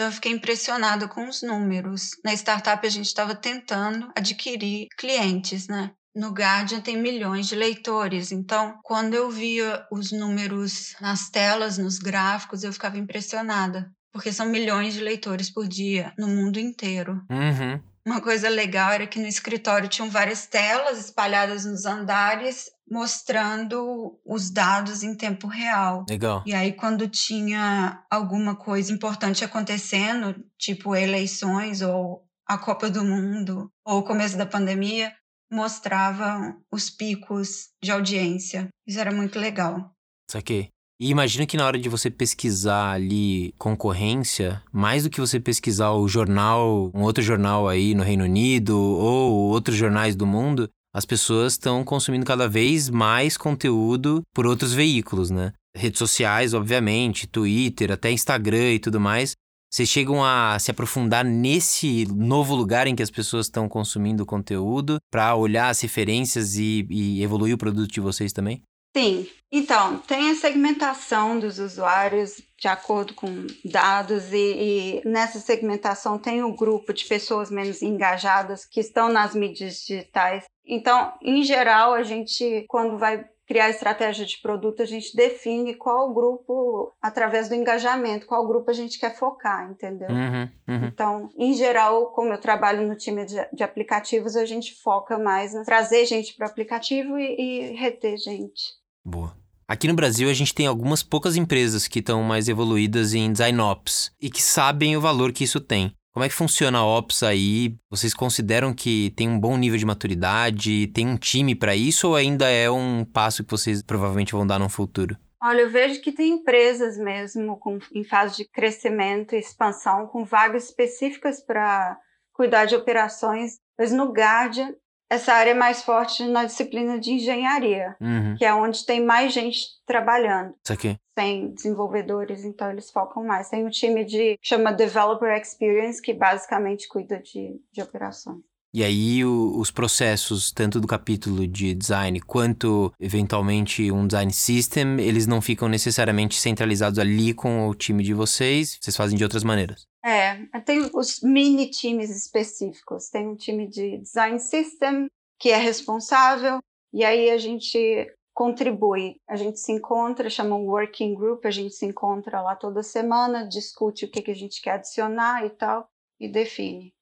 então 0.00 0.08
eu 0.08 0.12
fiquei 0.14 0.32
impressionada 0.32 1.06
com 1.06 1.28
os 1.28 1.42
números. 1.42 2.12
Na 2.24 2.32
startup 2.32 2.86
a 2.86 2.90
gente 2.90 3.04
estava 3.04 3.34
tentando 3.34 4.10
adquirir 4.16 4.88
clientes, 4.96 5.68
né? 5.68 5.90
No 6.16 6.30
Guardian 6.30 6.80
tem 6.80 6.96
milhões 6.96 7.46
de 7.46 7.54
leitores, 7.54 8.32
então 8.32 8.78
quando 8.82 9.12
eu 9.12 9.30
via 9.30 9.86
os 9.92 10.10
números 10.10 10.96
nas 11.02 11.28
telas, 11.28 11.76
nos 11.76 11.98
gráficos, 11.98 12.64
eu 12.64 12.72
ficava 12.72 12.96
impressionada, 12.96 13.92
porque 14.10 14.32
são 14.32 14.46
milhões 14.46 14.94
de 14.94 15.00
leitores 15.00 15.50
por 15.50 15.68
dia 15.68 16.14
no 16.18 16.28
mundo 16.28 16.58
inteiro. 16.58 17.22
Uhum. 17.30 17.78
Uma 18.06 18.22
coisa 18.22 18.48
legal 18.48 18.90
era 18.92 19.06
que 19.06 19.20
no 19.20 19.26
escritório 19.26 19.86
tinham 19.86 20.08
várias 20.08 20.46
telas 20.46 20.98
espalhadas 20.98 21.66
nos 21.66 21.84
andares 21.84 22.70
mostrando 22.90 24.18
os 24.26 24.50
dados 24.50 25.02
em 25.02 25.14
tempo 25.14 25.46
real. 25.46 26.04
Legal. 26.08 26.42
E 26.44 26.52
aí, 26.52 26.72
quando 26.72 27.08
tinha 27.08 28.04
alguma 28.10 28.56
coisa 28.56 28.92
importante 28.92 29.44
acontecendo, 29.44 30.34
tipo 30.58 30.96
eleições 30.96 31.80
ou 31.82 32.24
a 32.46 32.58
Copa 32.58 32.90
do 32.90 33.04
Mundo 33.04 33.70
ou 33.86 33.98
o 33.98 34.02
começo 34.02 34.36
da 34.36 34.44
pandemia, 34.44 35.14
mostrava 35.50 36.56
os 36.72 36.90
picos 36.90 37.68
de 37.82 37.92
audiência. 37.92 38.68
Isso 38.86 38.98
era 38.98 39.12
muito 39.12 39.38
legal. 39.38 39.92
Saquei. 40.28 40.68
E 41.00 41.08
imagino 41.08 41.46
que 41.46 41.56
na 41.56 41.64
hora 41.64 41.78
de 41.78 41.88
você 41.88 42.10
pesquisar 42.10 42.92
ali 42.92 43.54
concorrência, 43.56 44.62
mais 44.70 45.04
do 45.04 45.10
que 45.10 45.18
você 45.18 45.40
pesquisar 45.40 45.92
o 45.92 46.06
jornal, 46.06 46.90
um 46.94 47.02
outro 47.02 47.22
jornal 47.22 47.66
aí 47.66 47.94
no 47.94 48.02
Reino 48.02 48.24
Unido 48.24 48.78
ou 48.78 49.48
outros 49.48 49.76
jornais 49.76 50.14
do 50.14 50.26
mundo, 50.26 50.68
as 50.92 51.04
pessoas 51.04 51.52
estão 51.52 51.84
consumindo 51.84 52.26
cada 52.26 52.48
vez 52.48 52.90
mais 52.90 53.36
conteúdo 53.36 54.22
por 54.34 54.46
outros 54.46 54.72
veículos, 54.72 55.30
né? 55.30 55.52
Redes 55.74 55.98
sociais, 55.98 56.52
obviamente, 56.52 57.28
Twitter, 57.28 57.92
até 57.92 58.10
Instagram 58.10 58.72
e 58.72 58.78
tudo 58.78 59.00
mais. 59.00 59.34
Vocês 59.72 59.88
chegam 59.88 60.24
a 60.24 60.58
se 60.58 60.72
aprofundar 60.72 61.24
nesse 61.24 62.04
novo 62.06 62.56
lugar 62.56 62.88
em 62.88 62.96
que 62.96 63.04
as 63.04 63.10
pessoas 63.10 63.46
estão 63.46 63.68
consumindo 63.68 64.26
conteúdo 64.26 64.98
para 65.12 65.36
olhar 65.36 65.68
as 65.68 65.80
referências 65.80 66.56
e, 66.56 66.84
e 66.90 67.22
evoluir 67.22 67.54
o 67.54 67.58
produto 67.58 67.92
de 67.92 68.00
vocês 68.00 68.32
também? 68.32 68.62
Sim. 68.96 69.28
Então, 69.52 69.98
tem 69.98 70.30
a 70.30 70.34
segmentação 70.34 71.38
dos 71.38 71.60
usuários 71.60 72.42
de 72.58 72.68
acordo 72.68 73.14
com 73.14 73.46
dados, 73.64 74.32
e, 74.32 75.00
e, 75.02 75.08
nessa 75.08 75.40
segmentação 75.40 76.18
tem 76.18 76.42
o 76.42 76.54
grupo 76.54 76.92
de 76.92 77.04
pessoas 77.04 77.50
menos 77.50 77.80
engajadas 77.80 78.66
que 78.66 78.80
estão 78.80 79.08
nas 79.08 79.34
mídias 79.34 79.76
digitais 79.86 80.44
então, 80.74 81.12
em 81.20 81.42
geral, 81.42 81.94
a 81.94 82.02
gente, 82.02 82.64
quando 82.68 82.96
vai 82.96 83.24
criar 83.50 83.68
estratégia 83.68 84.24
de 84.24 84.38
produto, 84.40 84.80
a 84.80 84.86
gente 84.86 85.16
define 85.16 85.74
qual 85.74 86.14
grupo, 86.14 86.92
através 87.02 87.48
do 87.48 87.54
engajamento, 87.56 88.24
qual 88.24 88.46
grupo 88.46 88.70
a 88.70 88.72
gente 88.72 88.96
quer 88.96 89.16
focar, 89.16 89.68
entendeu? 89.68 90.08
Uhum, 90.08 90.48
uhum. 90.68 90.84
Então, 90.86 91.28
em 91.36 91.52
geral, 91.52 92.12
como 92.12 92.32
eu 92.32 92.38
trabalho 92.38 92.86
no 92.86 92.94
time 92.94 93.24
de, 93.24 93.34
de 93.52 93.64
aplicativos, 93.64 94.36
a 94.36 94.44
gente 94.44 94.80
foca 94.80 95.18
mais 95.18 95.52
em 95.52 95.64
trazer 95.64 96.06
gente 96.06 96.36
para 96.36 96.46
o 96.46 96.50
aplicativo 96.50 97.18
e, 97.18 97.72
e 97.72 97.74
reter 97.74 98.16
gente. 98.18 98.78
Boa. 99.04 99.34
Aqui 99.66 99.88
no 99.88 99.94
Brasil, 99.94 100.30
a 100.30 100.32
gente 100.32 100.54
tem 100.54 100.68
algumas 100.68 101.02
poucas 101.02 101.36
empresas 101.36 101.88
que 101.88 101.98
estão 101.98 102.22
mais 102.22 102.48
evoluídas 102.48 103.14
em 103.14 103.32
design 103.32 103.60
ops 103.60 104.12
e 104.20 104.30
que 104.30 104.42
sabem 104.42 104.96
o 104.96 105.00
valor 105.00 105.32
que 105.32 105.42
isso 105.42 105.60
tem. 105.60 105.92
Como 106.12 106.24
é 106.24 106.28
que 106.28 106.34
funciona 106.34 106.78
a 106.78 106.84
Ops 106.84 107.22
aí? 107.22 107.76
Vocês 107.88 108.12
consideram 108.12 108.74
que 108.74 109.12
tem 109.16 109.28
um 109.28 109.38
bom 109.38 109.56
nível 109.56 109.78
de 109.78 109.86
maturidade? 109.86 110.88
Tem 110.88 111.06
um 111.06 111.16
time 111.16 111.54
para 111.54 111.76
isso 111.76 112.08
ou 112.08 112.16
ainda 112.16 112.48
é 112.48 112.68
um 112.68 113.04
passo 113.04 113.44
que 113.44 113.50
vocês 113.50 113.80
provavelmente 113.80 114.32
vão 114.32 114.44
dar 114.44 114.58
no 114.58 114.68
futuro? 114.68 115.16
Olha, 115.40 115.60
eu 115.60 115.70
vejo 115.70 116.02
que 116.02 116.12
tem 116.12 116.32
empresas 116.32 116.98
mesmo 116.98 117.56
com, 117.56 117.78
em 117.94 118.02
fase 118.02 118.36
de 118.36 118.48
crescimento 118.48 119.34
e 119.34 119.38
expansão, 119.38 120.06
com 120.08 120.24
vagas 120.24 120.64
específicas 120.64 121.40
para 121.40 121.96
cuidar 122.32 122.64
de 122.64 122.74
operações, 122.74 123.58
mas 123.78 123.92
no 123.92 124.12
Guardian 124.12 124.74
essa 125.10 125.32
área 125.32 125.50
é 125.50 125.54
mais 125.54 125.82
forte 125.82 126.24
na 126.24 126.44
disciplina 126.44 126.98
de 126.98 127.10
engenharia, 127.10 127.96
uhum. 128.00 128.36
que 128.36 128.44
é 128.44 128.54
onde 128.54 128.86
tem 128.86 129.04
mais 129.04 129.32
gente 129.32 129.66
trabalhando. 129.84 130.54
Isso 130.64 130.72
aqui. 130.72 130.96
Tem 131.16 131.52
desenvolvedores, 131.52 132.44
então 132.44 132.70
eles 132.70 132.90
focam 132.92 133.24
mais. 133.24 133.50
Tem 133.50 133.66
um 133.66 133.70
time 133.70 134.04
de 134.04 134.38
que 134.40 134.48
chama 134.48 134.72
Developer 134.72 135.36
Experience, 135.36 136.00
que 136.00 136.14
basicamente 136.14 136.86
cuida 136.86 137.18
de, 137.18 137.60
de 137.72 137.82
operações. 137.82 138.38
E 138.72 138.84
aí 138.84 139.24
o, 139.24 139.58
os 139.58 139.70
processos, 139.70 140.52
tanto 140.52 140.80
do 140.80 140.86
capítulo 140.86 141.46
de 141.46 141.74
design 141.74 142.20
quanto 142.20 142.92
eventualmente 143.00 143.90
um 143.90 144.06
design 144.06 144.32
system, 144.32 145.00
eles 145.00 145.26
não 145.26 145.40
ficam 145.40 145.68
necessariamente 145.68 146.38
centralizados 146.38 146.98
ali 146.98 147.34
com 147.34 147.68
o 147.68 147.74
time 147.74 148.04
de 148.04 148.14
vocês, 148.14 148.78
vocês 148.80 148.96
fazem 148.96 149.18
de 149.18 149.24
outras 149.24 149.42
maneiras. 149.42 149.86
É, 150.04 150.36
tem 150.64 150.88
os 150.94 151.20
mini 151.22 151.68
times 151.68 152.10
específicos. 152.10 153.08
Tem 153.10 153.26
um 153.26 153.36
time 153.36 153.66
de 153.66 153.98
design 153.98 154.38
system 154.38 155.06
que 155.38 155.50
é 155.50 155.56
responsável 155.56 156.60
e 156.92 157.04
aí 157.04 157.30
a 157.30 157.38
gente 157.38 158.06
contribui. 158.32 159.16
A 159.28 159.36
gente 159.36 159.58
se 159.58 159.72
encontra, 159.72 160.30
chama 160.30 160.56
um 160.56 160.66
working 160.66 161.14
group, 161.14 161.44
a 161.44 161.50
gente 161.50 161.74
se 161.74 161.86
encontra 161.86 162.40
lá 162.40 162.54
toda 162.54 162.82
semana, 162.82 163.46
discute 163.46 164.04
o 164.04 164.10
que, 164.10 164.22
que 164.22 164.30
a 164.30 164.34
gente 164.34 164.62
quer 164.62 164.72
adicionar 164.72 165.44
e 165.44 165.50
tal 165.50 165.88
e 166.18 166.28
define. 166.28 166.94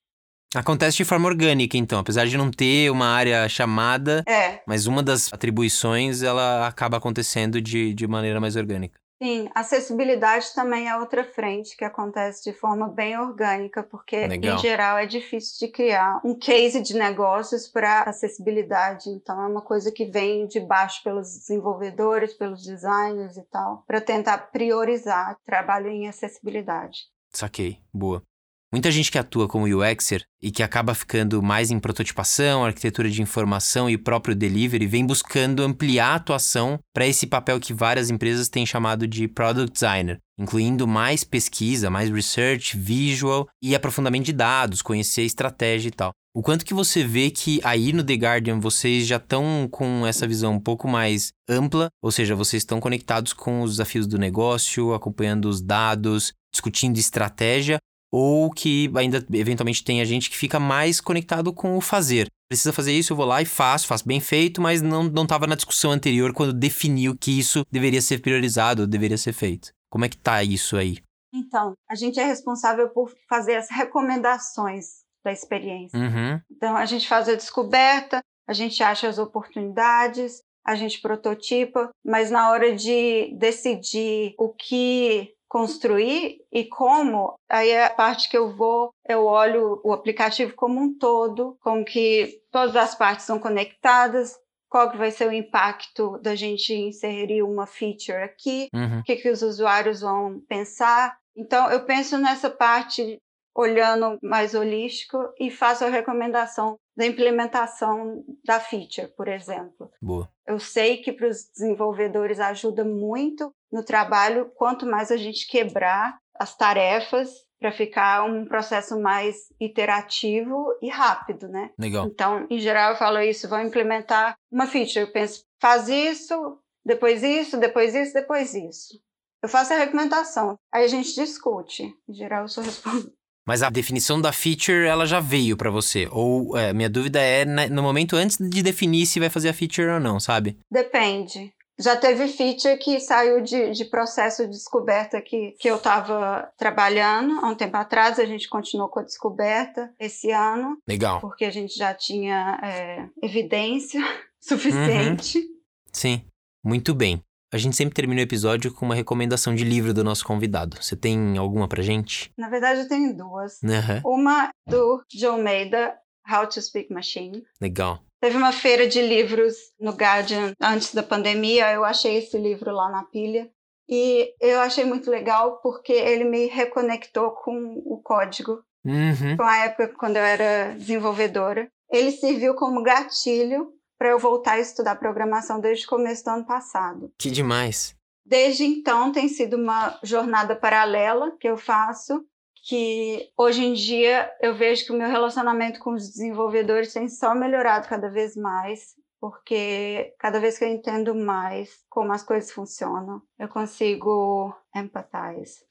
Acontece 0.55 0.97
de 0.97 1.05
forma 1.05 1.29
orgânica, 1.29 1.77
então, 1.77 1.99
apesar 1.99 2.27
de 2.27 2.37
não 2.39 2.51
ter 2.51 2.91
uma 2.91 3.07
área 3.07 3.47
chamada, 3.49 4.25
é. 4.27 4.63
mas 4.67 4.87
uma 4.87 5.03
das 5.03 5.31
atribuições 5.33 6.23
ela 6.23 6.67
acaba 6.67 6.97
acontecendo 6.97 7.61
de, 7.61 7.93
de 7.93 8.07
maneira 8.07 8.41
mais 8.41 8.57
orgânica. 8.57 8.99
Sim, 9.21 9.51
acessibilidade 9.53 10.55
também 10.55 10.89
é 10.89 10.97
outra 10.97 11.25
frente 11.25 11.77
que 11.77 11.85
acontece 11.85 12.45
de 12.49 12.57
forma 12.57 12.89
bem 12.89 13.19
orgânica, 13.19 13.83
porque 13.83 14.17
Legal. 14.29 14.55
em 14.55 14.59
geral 14.59 14.97
é 14.97 15.07
difícil 15.07 15.67
de 15.67 15.73
criar 15.73 16.21
um 16.25 16.39
case 16.39 16.81
de 16.81 16.95
negócios 16.95 17.67
para 17.67 18.03
acessibilidade. 18.03 19.11
Então 19.11 19.43
é 19.43 19.49
uma 19.49 19.61
coisa 19.61 19.91
que 19.91 20.05
vem 20.05 20.47
de 20.47 20.61
baixo 20.61 21.03
pelos 21.03 21.27
desenvolvedores, 21.37 22.33
pelos 22.33 22.63
designers 22.63 23.37
e 23.37 23.43
tal, 23.51 23.83
para 23.89 24.01
tentar 24.01 24.39
priorizar 24.53 25.37
trabalho 25.45 25.89
em 25.89 26.09
acessibilidade. 26.09 27.01
Saquei, 27.33 27.81
boa. 27.93 28.23
Muita 28.71 28.91
gente 28.91 29.11
que 29.11 29.17
atua 29.17 29.49
como 29.49 29.65
UXer 29.65 30.25
e 30.43 30.51
que 30.51 30.63
acaba 30.63 30.95
ficando 30.95 31.43
mais 31.43 31.71
em 31.71 31.81
prototipação, 31.81 32.67
arquitetura 32.67 33.09
de 33.09 33.23
informação 33.23 33.89
e 33.89 33.97
próprio 33.97 34.37
delivery 34.37 34.87
vem 34.87 35.07
buscando 35.07 35.63
ampliar 35.63 36.09
a 36.09 36.15
atuação 36.17 36.79
para 36.93 37.07
esse 37.07 37.27
papel 37.27 37.59
que 37.59 37.73
várias 37.73 38.11
empresas 38.11 38.51
têm 38.51 38.67
chamado 38.67 39.09
de 39.09 39.27
product 39.27 39.73
designer, 39.73 40.19
incluindo 40.39 40.87
mais 40.87 41.25
pesquisa, 41.25 41.89
mais 41.89 42.11
research, 42.11 42.77
visual 42.77 43.49
e 43.63 43.75
aprofundamento 43.75 44.27
de 44.27 44.35
dados, 44.35 44.83
conhecer 44.83 45.23
estratégia 45.23 45.89
e 45.89 45.93
tal. 45.93 46.11
O 46.35 46.43
quanto 46.43 46.67
que 46.67 46.75
você 46.75 47.03
vê 47.03 47.31
que 47.31 47.61
aí 47.65 47.91
no 47.91 48.05
The 48.05 48.15
Guardian 48.15 48.61
vocês 48.61 49.07
já 49.07 49.17
estão 49.17 49.67
com 49.71 50.07
essa 50.07 50.29
visão 50.29 50.53
um 50.53 50.61
pouco 50.61 50.87
mais 50.87 51.33
ampla, 51.49 51.89
ou 52.03 52.13
seja, 52.13 52.37
vocês 52.37 52.61
estão 52.65 52.81
conectados 52.81 53.33
com 53.33 53.63
os 53.63 53.73
desafios 53.73 54.07
do 54.07 54.19
negócio, 54.19 54.93
acompanhando 54.93 55.49
os 55.49 55.63
dados, 55.63 56.35
discutindo 56.53 56.99
estratégia, 56.99 57.79
ou 58.13 58.51
que 58.51 58.91
ainda 58.97 59.25
eventualmente 59.33 59.85
tem 59.85 60.01
a 60.01 60.05
gente 60.05 60.31
que 60.31 60.37
fica 60.37 60.59
mais 60.59 61.01
conectado 61.01 61.53
com 61.53 61.77
o 61.77 61.81
fazer. 61.81 62.29
precisa 62.51 62.73
fazer 62.73 62.93
isso, 62.93 63.13
eu 63.13 63.17
vou 63.17 63.27
lá 63.27 63.43
e 63.43 63.47
faço, 63.47 63.87
faço 63.87 64.07
bem 64.07 64.21
feito, 64.21 64.61
mas 64.61 64.81
não, 64.81 65.05
não 65.05 65.27
tava 65.27 65.47
na 65.47 65.55
discussão 65.55 65.91
anterior 65.91 66.33
quando 66.33 66.53
definiu 66.53 67.17
que 67.17 67.39
isso 67.39 67.65
deveria 67.71 68.01
ser 68.01 68.21
priorizado, 68.21 68.87
deveria 68.87 69.19
ser 69.19 69.33
feito. 69.33 69.71
Como 69.91 70.05
é 70.05 70.09
que 70.09 70.17
tá 70.17 70.43
isso 70.43 70.77
aí? 70.77 70.99
Então, 71.33 71.75
a 71.89 71.95
gente 71.95 72.19
é 72.19 72.25
responsável 72.25 72.89
por 72.89 73.13
fazer 73.29 73.57
as 73.57 73.71
recomendações 73.71 75.03
da 75.25 75.33
experiência. 75.33 75.99
Uhum. 75.99 76.41
Então, 76.51 76.77
a 76.77 76.87
gente 76.87 77.07
faz 77.07 77.29
a 77.29 77.35
descoberta, 77.35 78.23
a 78.47 78.53
gente 78.53 78.83
acha 78.83 79.09
as 79.09 79.19
oportunidades, 79.19 80.41
a 80.65 80.75
gente 80.75 81.01
prototipa, 81.01 81.91
mas 82.05 82.31
na 82.31 82.51
hora 82.51 82.75
de 82.75 83.35
decidir 83.39 84.35
o 84.39 84.53
que 84.53 85.35
construir 85.49 86.39
e 86.53 86.65
como, 86.65 87.35
aí 87.49 87.71
é 87.71 87.85
a 87.87 87.91
parte 87.91 88.29
que 88.29 88.37
eu 88.37 88.55
vou, 88.55 88.91
eu 89.09 89.25
olho 89.25 89.81
o 89.83 89.93
aplicativo 89.93 90.55
como 90.55 90.81
um 90.81 90.97
todo, 90.99 91.57
como 91.63 91.85
que 91.85 92.41
todas 92.51 92.77
as 92.77 92.95
partes 92.95 93.25
são 93.25 93.39
conectadas, 93.39 94.37
qual 94.69 94.91
que 94.91 94.99
vai 94.99 95.11
ser 95.11 95.27
o 95.29 95.33
impacto 95.33 96.19
da 96.19 96.35
gente 96.35 96.75
inserir 96.75 97.43
uma 97.43 97.67
feature 97.67 98.23
aqui, 98.23 98.69
Uhum. 98.75 99.01
o 99.01 99.03
que, 99.03 99.17
que 99.17 99.31
os 99.31 99.41
usuários 99.43 100.03
vão 100.03 100.41
pensar. 100.47 101.17
Então, 101.35 101.71
eu 101.71 101.85
penso 101.85 102.19
nessa 102.19 102.51
parte 102.51 103.17
olhando 103.57 104.19
mais 104.23 104.55
holístico 104.55 105.19
e 105.41 105.51
faço 105.51 105.85
a 105.85 105.89
recomendação 105.89 106.77
da 106.99 107.07
implementação 107.07 108.25
da 108.45 108.59
feature, 108.59 109.07
por 109.17 109.29
exemplo. 109.29 109.89
Boa. 110.03 110.29
Eu 110.45 110.59
sei 110.59 110.97
que 110.97 111.13
para 111.13 111.29
os 111.29 111.49
desenvolvedores 111.49 112.41
ajuda 112.41 112.85
muito 112.85 113.55
no 113.71 113.85
trabalho, 113.85 114.51
quanto 114.57 114.85
mais 114.85 115.13
a 115.13 115.17
gente 115.17 115.47
quebrar 115.47 116.19
as 116.35 116.57
tarefas 116.57 117.31
para 117.61 117.71
ficar 117.71 118.25
um 118.25 118.45
processo 118.45 119.01
mais 119.01 119.37
iterativo 119.61 120.77
e 120.83 120.89
rápido, 120.89 121.47
né? 121.47 121.71
Legal. 121.79 122.07
Então, 122.07 122.47
em 122.51 122.59
geral, 122.59 122.91
eu 122.91 122.97
falo 122.99 123.21
isso, 123.21 123.49
vou 123.49 123.61
implementar 123.61 124.37
uma 124.51 124.67
feature. 124.67 125.07
Eu 125.07 125.13
penso, 125.13 125.45
faz 125.61 125.89
isso, 125.89 126.59
depois 126.85 127.23
isso, 127.23 127.57
depois 127.59 127.95
isso, 127.95 128.13
depois 128.13 128.55
isso. 128.55 129.01
Eu 129.41 129.49
faço 129.49 129.73
a 129.73 129.77
recomendação. 129.77 130.59
Aí 130.73 130.85
a 130.85 130.89
gente 130.89 131.15
discute. 131.15 131.95
Em 132.09 132.13
geral, 132.13 132.43
eu 132.43 132.49
sou 132.49 132.65
responsável. 132.65 133.13
Mas 133.49 133.63
a 133.63 133.71
definição 133.71 134.21
da 134.21 134.31
feature, 134.31 134.85
ela 134.85 135.07
já 135.07 135.21
veio 135.21 135.57
pra 135.57 135.71
você? 135.71 136.07
Ou 136.13 136.55
é, 136.55 136.75
minha 136.75 136.91
dúvida 136.91 137.19
é 137.19 137.47
né, 137.47 137.67
no 137.67 137.83
momento 137.83 138.15
antes 138.15 138.37
de 138.37 138.63
definir 138.63 139.07
se 139.07 139.19
vai 139.19 139.31
fazer 139.31 139.49
a 139.49 139.55
feature 139.55 139.89
ou 139.89 139.99
não, 139.99 140.21
sabe? 140.21 140.59
Depende. 140.71 141.51
Já 141.79 141.97
teve 141.97 142.29
feature 142.29 142.77
que 142.77 143.01
saiu 143.01 143.41
de, 143.41 143.71
de 143.71 143.87
processo 143.87 144.45
de 144.45 144.51
descoberta 144.51 145.23
que, 145.23 145.53
que 145.59 145.67
eu 145.67 145.77
estava 145.77 146.53
trabalhando 146.59 147.39
há 147.43 147.49
um 147.49 147.55
tempo 147.55 147.79
atrás. 147.79 148.19
A 148.19 148.27
gente 148.27 148.51
continuou 148.51 148.91
com 148.91 149.01
a 149.01 149.05
descoberta 149.05 149.95
esse 149.99 150.31
ano, 150.31 150.77
Legal. 150.87 151.19
porque 151.23 151.47
a 151.47 151.51
gente 151.51 151.75
já 151.75 151.95
tinha 151.95 152.61
é, 152.63 153.09
evidência 153.23 154.03
suficiente. 154.39 155.43
Sim. 155.91 156.23
Muito 156.63 156.95
bem. 156.95 157.23
A 157.53 157.57
gente 157.57 157.77
sempre 157.77 157.95
termina 157.95 158.21
o 158.21 158.25
episódio 158.25 158.73
com 158.73 158.85
uma 158.85 158.95
recomendação 158.95 159.55
de 159.55 159.65
livro 159.65 159.95
do 159.95 160.05
nosso 160.05 160.25
convidado. 160.25 160.77
Você 160.83 160.95
tem 160.95 161.39
alguma 161.39 161.67
pra 161.67 161.83
gente? 161.83 162.31
Na 162.37 162.49
verdade, 162.51 162.81
eu 162.81 162.89
tenho 162.89 163.17
duas. 163.17 163.59
Aham. 163.65 164.03
Uma 164.05 164.51
do 164.69 165.03
John 165.11 165.37
Almeida, 165.37 165.95
How 166.31 166.47
to 166.47 166.61
Speak 166.61 166.93
Machine. 166.93 167.43
Legal. 167.61 168.01
Teve 168.21 168.37
uma 168.37 168.53
feira 168.53 168.87
de 168.87 169.01
livros 169.01 169.55
no 169.81 169.93
Guardian 169.93 170.53
antes 170.61 170.93
da 170.93 171.03
pandemia, 171.03 171.73
eu 171.73 171.85
achei 171.85 172.17
esse 172.19 172.37
livro 172.37 172.71
lá 172.73 172.91
na 172.91 173.05
pilha. 173.05 173.49
E 173.89 174.35
eu 174.41 174.61
achei 174.61 174.85
muito 174.85 175.11
legal 175.11 175.61
porque 175.63 175.93
ele 175.93 176.25
me 176.25 176.47
reconectou 176.49 177.31
com 177.31 177.81
o 177.87 177.99
código, 178.03 178.63
Uhum. 178.85 179.37
com 179.37 179.43
a 179.43 179.65
época 179.65 179.95
quando 179.99 180.17
eu 180.17 180.23
era 180.23 180.75
desenvolvedora. 180.77 181.69
Ele 181.91 182.11
serviu 182.11 182.55
como 182.55 182.83
gatilho 182.83 183.73
para 183.99 184.09
eu 184.09 184.19
voltar 184.19 184.53
a 184.53 184.61
estudar 184.61 184.97
programação 184.97 185.61
desde 185.61 185.85
o 185.85 185.89
começo 185.89 186.25
do 186.25 186.31
ano 186.31 186.47
passado. 186.47 187.13
Que 187.19 187.31
demais. 187.31 187.97
Desde 188.25 188.65
então 188.65 189.11
tem 189.11 189.27
sido 189.27 189.57
uma 189.57 189.99
jornada 190.03 190.55
paralela 190.55 191.35
que 191.41 191.49
eu 191.49 191.57
faço, 191.57 192.25
que 192.69 193.31
hoje 193.37 193.65
em 193.65 193.73
dia 193.73 194.31
eu 194.41 194.55
vejo 194.55 194.85
que 194.85 194.93
o 194.93 194.97
meu 194.97 195.09
relacionamento 195.09 195.81
com 195.81 195.95
os 195.95 196.09
desenvolvedores 196.09 196.93
tem 196.93 197.09
só 197.09 197.35
melhorado 197.35 197.89
cada 197.89 198.11
vez 198.11 198.37
mais, 198.37 198.95
porque 199.19 200.15
cada 200.19 200.39
vez 200.39 200.59
que 200.59 200.65
eu 200.65 200.69
entendo 200.69 201.15
mais 201.15 201.71
como 201.89 202.13
as 202.13 202.23
coisas 202.23 202.53
funcionam, 202.53 203.23
eu 203.39 203.49
consigo 203.49 204.55
empathize. 204.75 205.65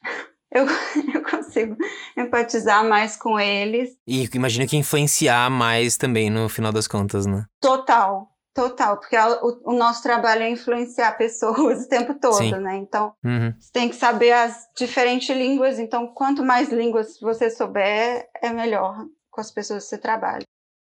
Eu, 0.52 0.66
eu 1.14 1.24
consigo 1.24 1.76
empatizar 2.16 2.88
mais 2.88 3.16
com 3.18 3.40
eles. 3.40 3.98
E 4.08 4.28
imagino 4.34 4.68
que 4.68 4.78
influenciar 4.78 5.50
mais 5.50 5.98
também 5.98 6.30
no 6.30 6.48
final 6.50 6.72
das 6.72 6.88
contas, 6.88 7.26
né? 7.26 7.46
Total, 7.62 8.30
total, 8.54 8.98
porque 8.98 9.16
a- 9.16 9.42
o, 9.44 9.72
o 9.72 9.74
nosso 9.74 10.02
trabalho 10.04 10.44
é 10.44 10.50
influenciar 10.50 11.18
pessoas 11.18 11.84
o 11.86 11.90
tempo 11.90 12.14
todo, 12.20 12.38
Sim. 12.38 12.52
né? 12.60 12.78
Então, 12.78 13.14
Uhum. 13.24 13.54
Você 13.60 13.72
tem 13.74 13.90
que 13.90 13.96
saber 13.96 14.32
as 14.32 14.66
diferentes 14.78 15.36
línguas, 15.36 15.80
então 15.80 16.08
quanto 16.08 16.44
mais 16.44 16.70
línguas 16.70 17.20
você 17.20 17.50
souber, 17.50 18.28
é 18.42 18.50
melhor 18.52 19.06
com 19.30 19.42
as 19.42 19.52
pessoas 19.52 19.84
que 19.84 19.90
você 19.90 19.98
trabalha. 19.98 20.44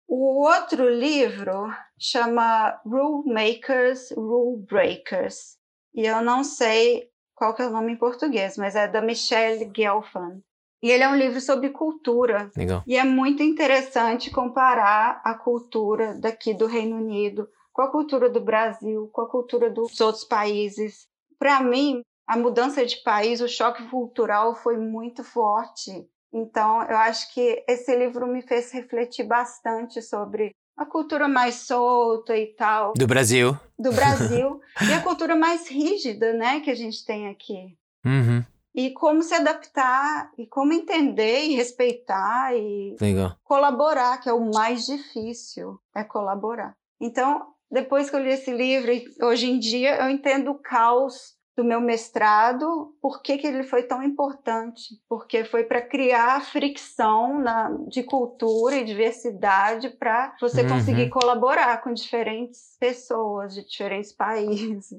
O 0.08 0.44
outro 0.44 0.88
livro 0.88 1.72
chama 1.98 2.80
Rule 2.84 3.32
Makers, 3.32 4.10
Rule 4.16 4.64
Breakers. 4.64 5.56
E 5.94 6.04
eu 6.06 6.20
não 6.22 6.42
sei 6.42 7.08
qual 7.40 7.54
que 7.54 7.62
é 7.62 7.66
o 7.66 7.70
nome 7.70 7.92
em 7.92 7.96
português, 7.96 8.58
mas 8.58 8.76
é 8.76 8.86
da 8.86 9.00
Michelle 9.00 9.72
Gelfand. 9.74 10.42
E 10.82 10.90
ele 10.90 11.02
é 11.02 11.08
um 11.08 11.16
livro 11.16 11.40
sobre 11.40 11.70
cultura. 11.70 12.50
Legal. 12.54 12.82
E 12.86 12.98
é 12.98 13.02
muito 13.02 13.42
interessante 13.42 14.30
comparar 14.30 15.22
a 15.24 15.32
cultura 15.32 16.14
daqui 16.20 16.52
do 16.52 16.66
Reino 16.66 16.96
Unido 16.96 17.48
com 17.72 17.80
a 17.80 17.90
cultura 17.90 18.28
do 18.28 18.42
Brasil, 18.42 19.08
com 19.10 19.22
a 19.22 19.28
cultura 19.28 19.70
dos 19.70 19.98
outros 20.02 20.22
países. 20.22 21.08
Para 21.38 21.62
mim, 21.62 22.02
a 22.26 22.36
mudança 22.36 22.84
de 22.84 22.98
país, 23.02 23.40
o 23.40 23.48
choque 23.48 23.88
cultural 23.88 24.54
foi 24.54 24.76
muito 24.76 25.24
forte. 25.24 26.06
Então, 26.30 26.82
eu 26.82 26.96
acho 26.98 27.32
que 27.32 27.64
esse 27.66 27.96
livro 27.96 28.26
me 28.26 28.42
fez 28.42 28.70
refletir 28.70 29.24
bastante 29.24 30.02
sobre 30.02 30.54
a 30.76 30.84
cultura 30.86 31.28
mais 31.28 31.56
solta 31.56 32.36
e 32.36 32.46
tal 32.54 32.92
Do 32.96 33.06
Brasil. 33.06 33.56
do 33.78 33.92
Brasil 33.92 34.60
e 34.88 34.92
a 34.92 35.00
cultura 35.00 35.36
mais 35.36 35.68
rígida, 35.68 36.32
né, 36.32 36.60
que 36.60 36.70
a 36.70 36.74
gente 36.74 37.04
tem 37.04 37.28
aqui 37.28 37.76
Uhum. 38.04 38.42
e 38.74 38.90
como 38.92 39.22
se 39.22 39.34
adaptar 39.34 40.30
e 40.38 40.46
como 40.46 40.72
entender 40.72 41.44
e 41.44 41.54
respeitar 41.54 42.54
e 42.56 42.96
Legal. 43.00 43.36
colaborar, 43.44 44.18
que 44.20 44.28
é 44.28 44.32
o 44.32 44.50
mais 44.50 44.86
difícil, 44.86 45.78
é 45.94 46.02
colaborar. 46.02 46.74
Então, 47.00 47.46
depois 47.70 48.08
que 48.08 48.16
eu 48.16 48.20
li 48.20 48.30
esse 48.30 48.50
livro, 48.50 48.90
hoje 49.22 49.50
em 49.50 49.58
dia 49.58 49.96
eu 50.02 50.08
entendo 50.08 50.50
o 50.50 50.58
caos 50.58 51.34
do 51.60 51.64
meu 51.68 51.80
mestrado, 51.80 52.94
por 53.02 53.22
que, 53.22 53.36
que 53.36 53.46
ele 53.46 53.62
foi 53.62 53.82
tão 53.82 54.02
importante? 54.02 54.98
Porque 55.08 55.44
foi 55.44 55.64
para 55.64 55.82
criar 55.82 56.40
fricção 56.42 57.38
na, 57.38 57.70
de 57.88 58.02
cultura 58.02 58.76
e 58.76 58.84
diversidade 58.84 59.90
para 59.90 60.34
você 60.40 60.62
Uhum. 60.62 60.68
conseguir 60.68 61.10
colaborar 61.10 61.82
com 61.82 61.92
diferentes 61.92 62.76
pessoas 62.80 63.54
de 63.54 63.68
diferentes 63.68 64.12
países. 64.12 64.94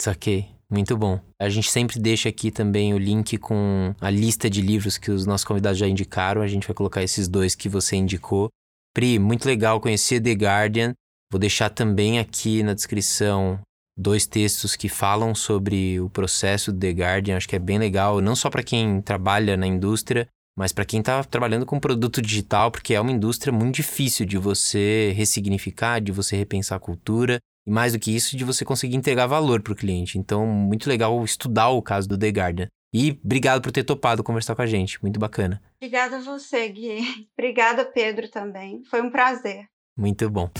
Saquei. 0.00 0.48
Muito 0.70 0.96
bom. 0.96 1.20
A 1.36 1.48
gente 1.48 1.68
sempre 1.68 1.98
deixa 1.98 2.28
aqui 2.28 2.50
também 2.52 2.94
o 2.94 2.98
link 2.98 3.36
com 3.36 3.92
a 4.00 4.08
lista 4.08 4.48
de 4.48 4.62
livros 4.62 4.96
que 4.96 5.10
os 5.10 5.26
nossos 5.26 5.44
convidados 5.44 5.78
já 5.78 5.86
indicaram. 5.88 6.42
A 6.42 6.46
gente 6.46 6.66
vai 6.66 6.74
colocar 6.74 7.02
esses 7.02 7.26
dois 7.28 7.56
que 7.56 7.68
você 7.68 7.96
indicou. 7.96 8.48
Pri, 8.94 9.18
muito 9.18 9.46
legal 9.46 9.80
conhecer 9.80 10.20
The 10.20 10.32
Guardian. 10.32 10.94
Vou 11.30 11.40
deixar 11.40 11.70
também 11.70 12.20
aqui 12.20 12.62
na 12.62 12.72
descrição 12.72 13.58
dois 14.00 14.26
textos 14.26 14.74
que 14.74 14.88
falam 14.88 15.34
sobre 15.34 16.00
o 16.00 16.08
processo 16.08 16.72
do 16.72 16.78
The 16.78 16.90
Guardian. 16.90 17.36
Acho 17.36 17.48
que 17.48 17.56
é 17.56 17.58
bem 17.58 17.78
legal, 17.78 18.20
não 18.20 18.34
só 18.34 18.48
para 18.48 18.62
quem 18.62 19.00
trabalha 19.02 19.56
na 19.56 19.66
indústria, 19.66 20.26
mas 20.56 20.72
para 20.72 20.84
quem 20.84 21.00
está 21.00 21.22
trabalhando 21.22 21.66
com 21.66 21.78
produto 21.78 22.20
digital, 22.20 22.70
porque 22.70 22.94
é 22.94 23.00
uma 23.00 23.12
indústria 23.12 23.52
muito 23.52 23.76
difícil 23.76 24.26
de 24.26 24.36
você 24.36 25.12
ressignificar, 25.16 26.00
de 26.00 26.12
você 26.12 26.36
repensar 26.36 26.76
a 26.76 26.80
cultura. 26.80 27.38
E 27.66 27.70
mais 27.70 27.92
do 27.92 27.98
que 27.98 28.14
isso, 28.14 28.36
de 28.36 28.44
você 28.44 28.64
conseguir 28.64 28.96
entregar 28.96 29.26
valor 29.26 29.62
para 29.62 29.74
o 29.74 29.76
cliente. 29.76 30.18
Então, 30.18 30.46
muito 30.46 30.88
legal 30.88 31.22
estudar 31.22 31.68
o 31.68 31.82
caso 31.82 32.08
do 32.08 32.18
The 32.18 32.28
Guardian. 32.28 32.68
E 32.92 33.18
obrigado 33.22 33.62
por 33.62 33.70
ter 33.70 33.84
topado 33.84 34.24
conversar 34.24 34.56
com 34.56 34.62
a 34.62 34.66
gente. 34.66 35.00
Muito 35.02 35.20
bacana. 35.20 35.62
Obrigada 35.76 36.16
a 36.16 36.20
você, 36.20 36.68
Gui. 36.68 37.28
Obrigada, 37.38 37.84
Pedro, 37.84 38.28
também. 38.28 38.82
Foi 38.84 39.00
um 39.00 39.10
prazer. 39.10 39.66
Muito 39.96 40.28
bom. 40.28 40.50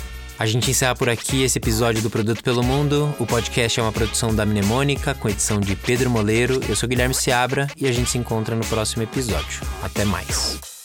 A 0.40 0.46
gente 0.46 0.70
encerra 0.70 0.94
por 0.94 1.10
aqui 1.10 1.42
esse 1.42 1.58
episódio 1.58 2.00
do 2.00 2.08
Produto 2.08 2.42
pelo 2.42 2.62
Mundo. 2.62 3.14
O 3.18 3.26
podcast 3.26 3.78
é 3.78 3.82
uma 3.82 3.92
produção 3.92 4.34
da 4.34 4.46
Mnemônica, 4.46 5.12
com 5.12 5.28
edição 5.28 5.60
de 5.60 5.76
Pedro 5.76 6.08
Moleiro. 6.08 6.62
Eu 6.66 6.74
sou 6.74 6.88
Guilherme 6.88 7.12
Seabra 7.12 7.68
e 7.76 7.86
a 7.86 7.92
gente 7.92 8.08
se 8.08 8.16
encontra 8.16 8.56
no 8.56 8.64
próximo 8.64 9.02
episódio. 9.02 9.60
Até 9.82 10.02
mais. 10.02 10.79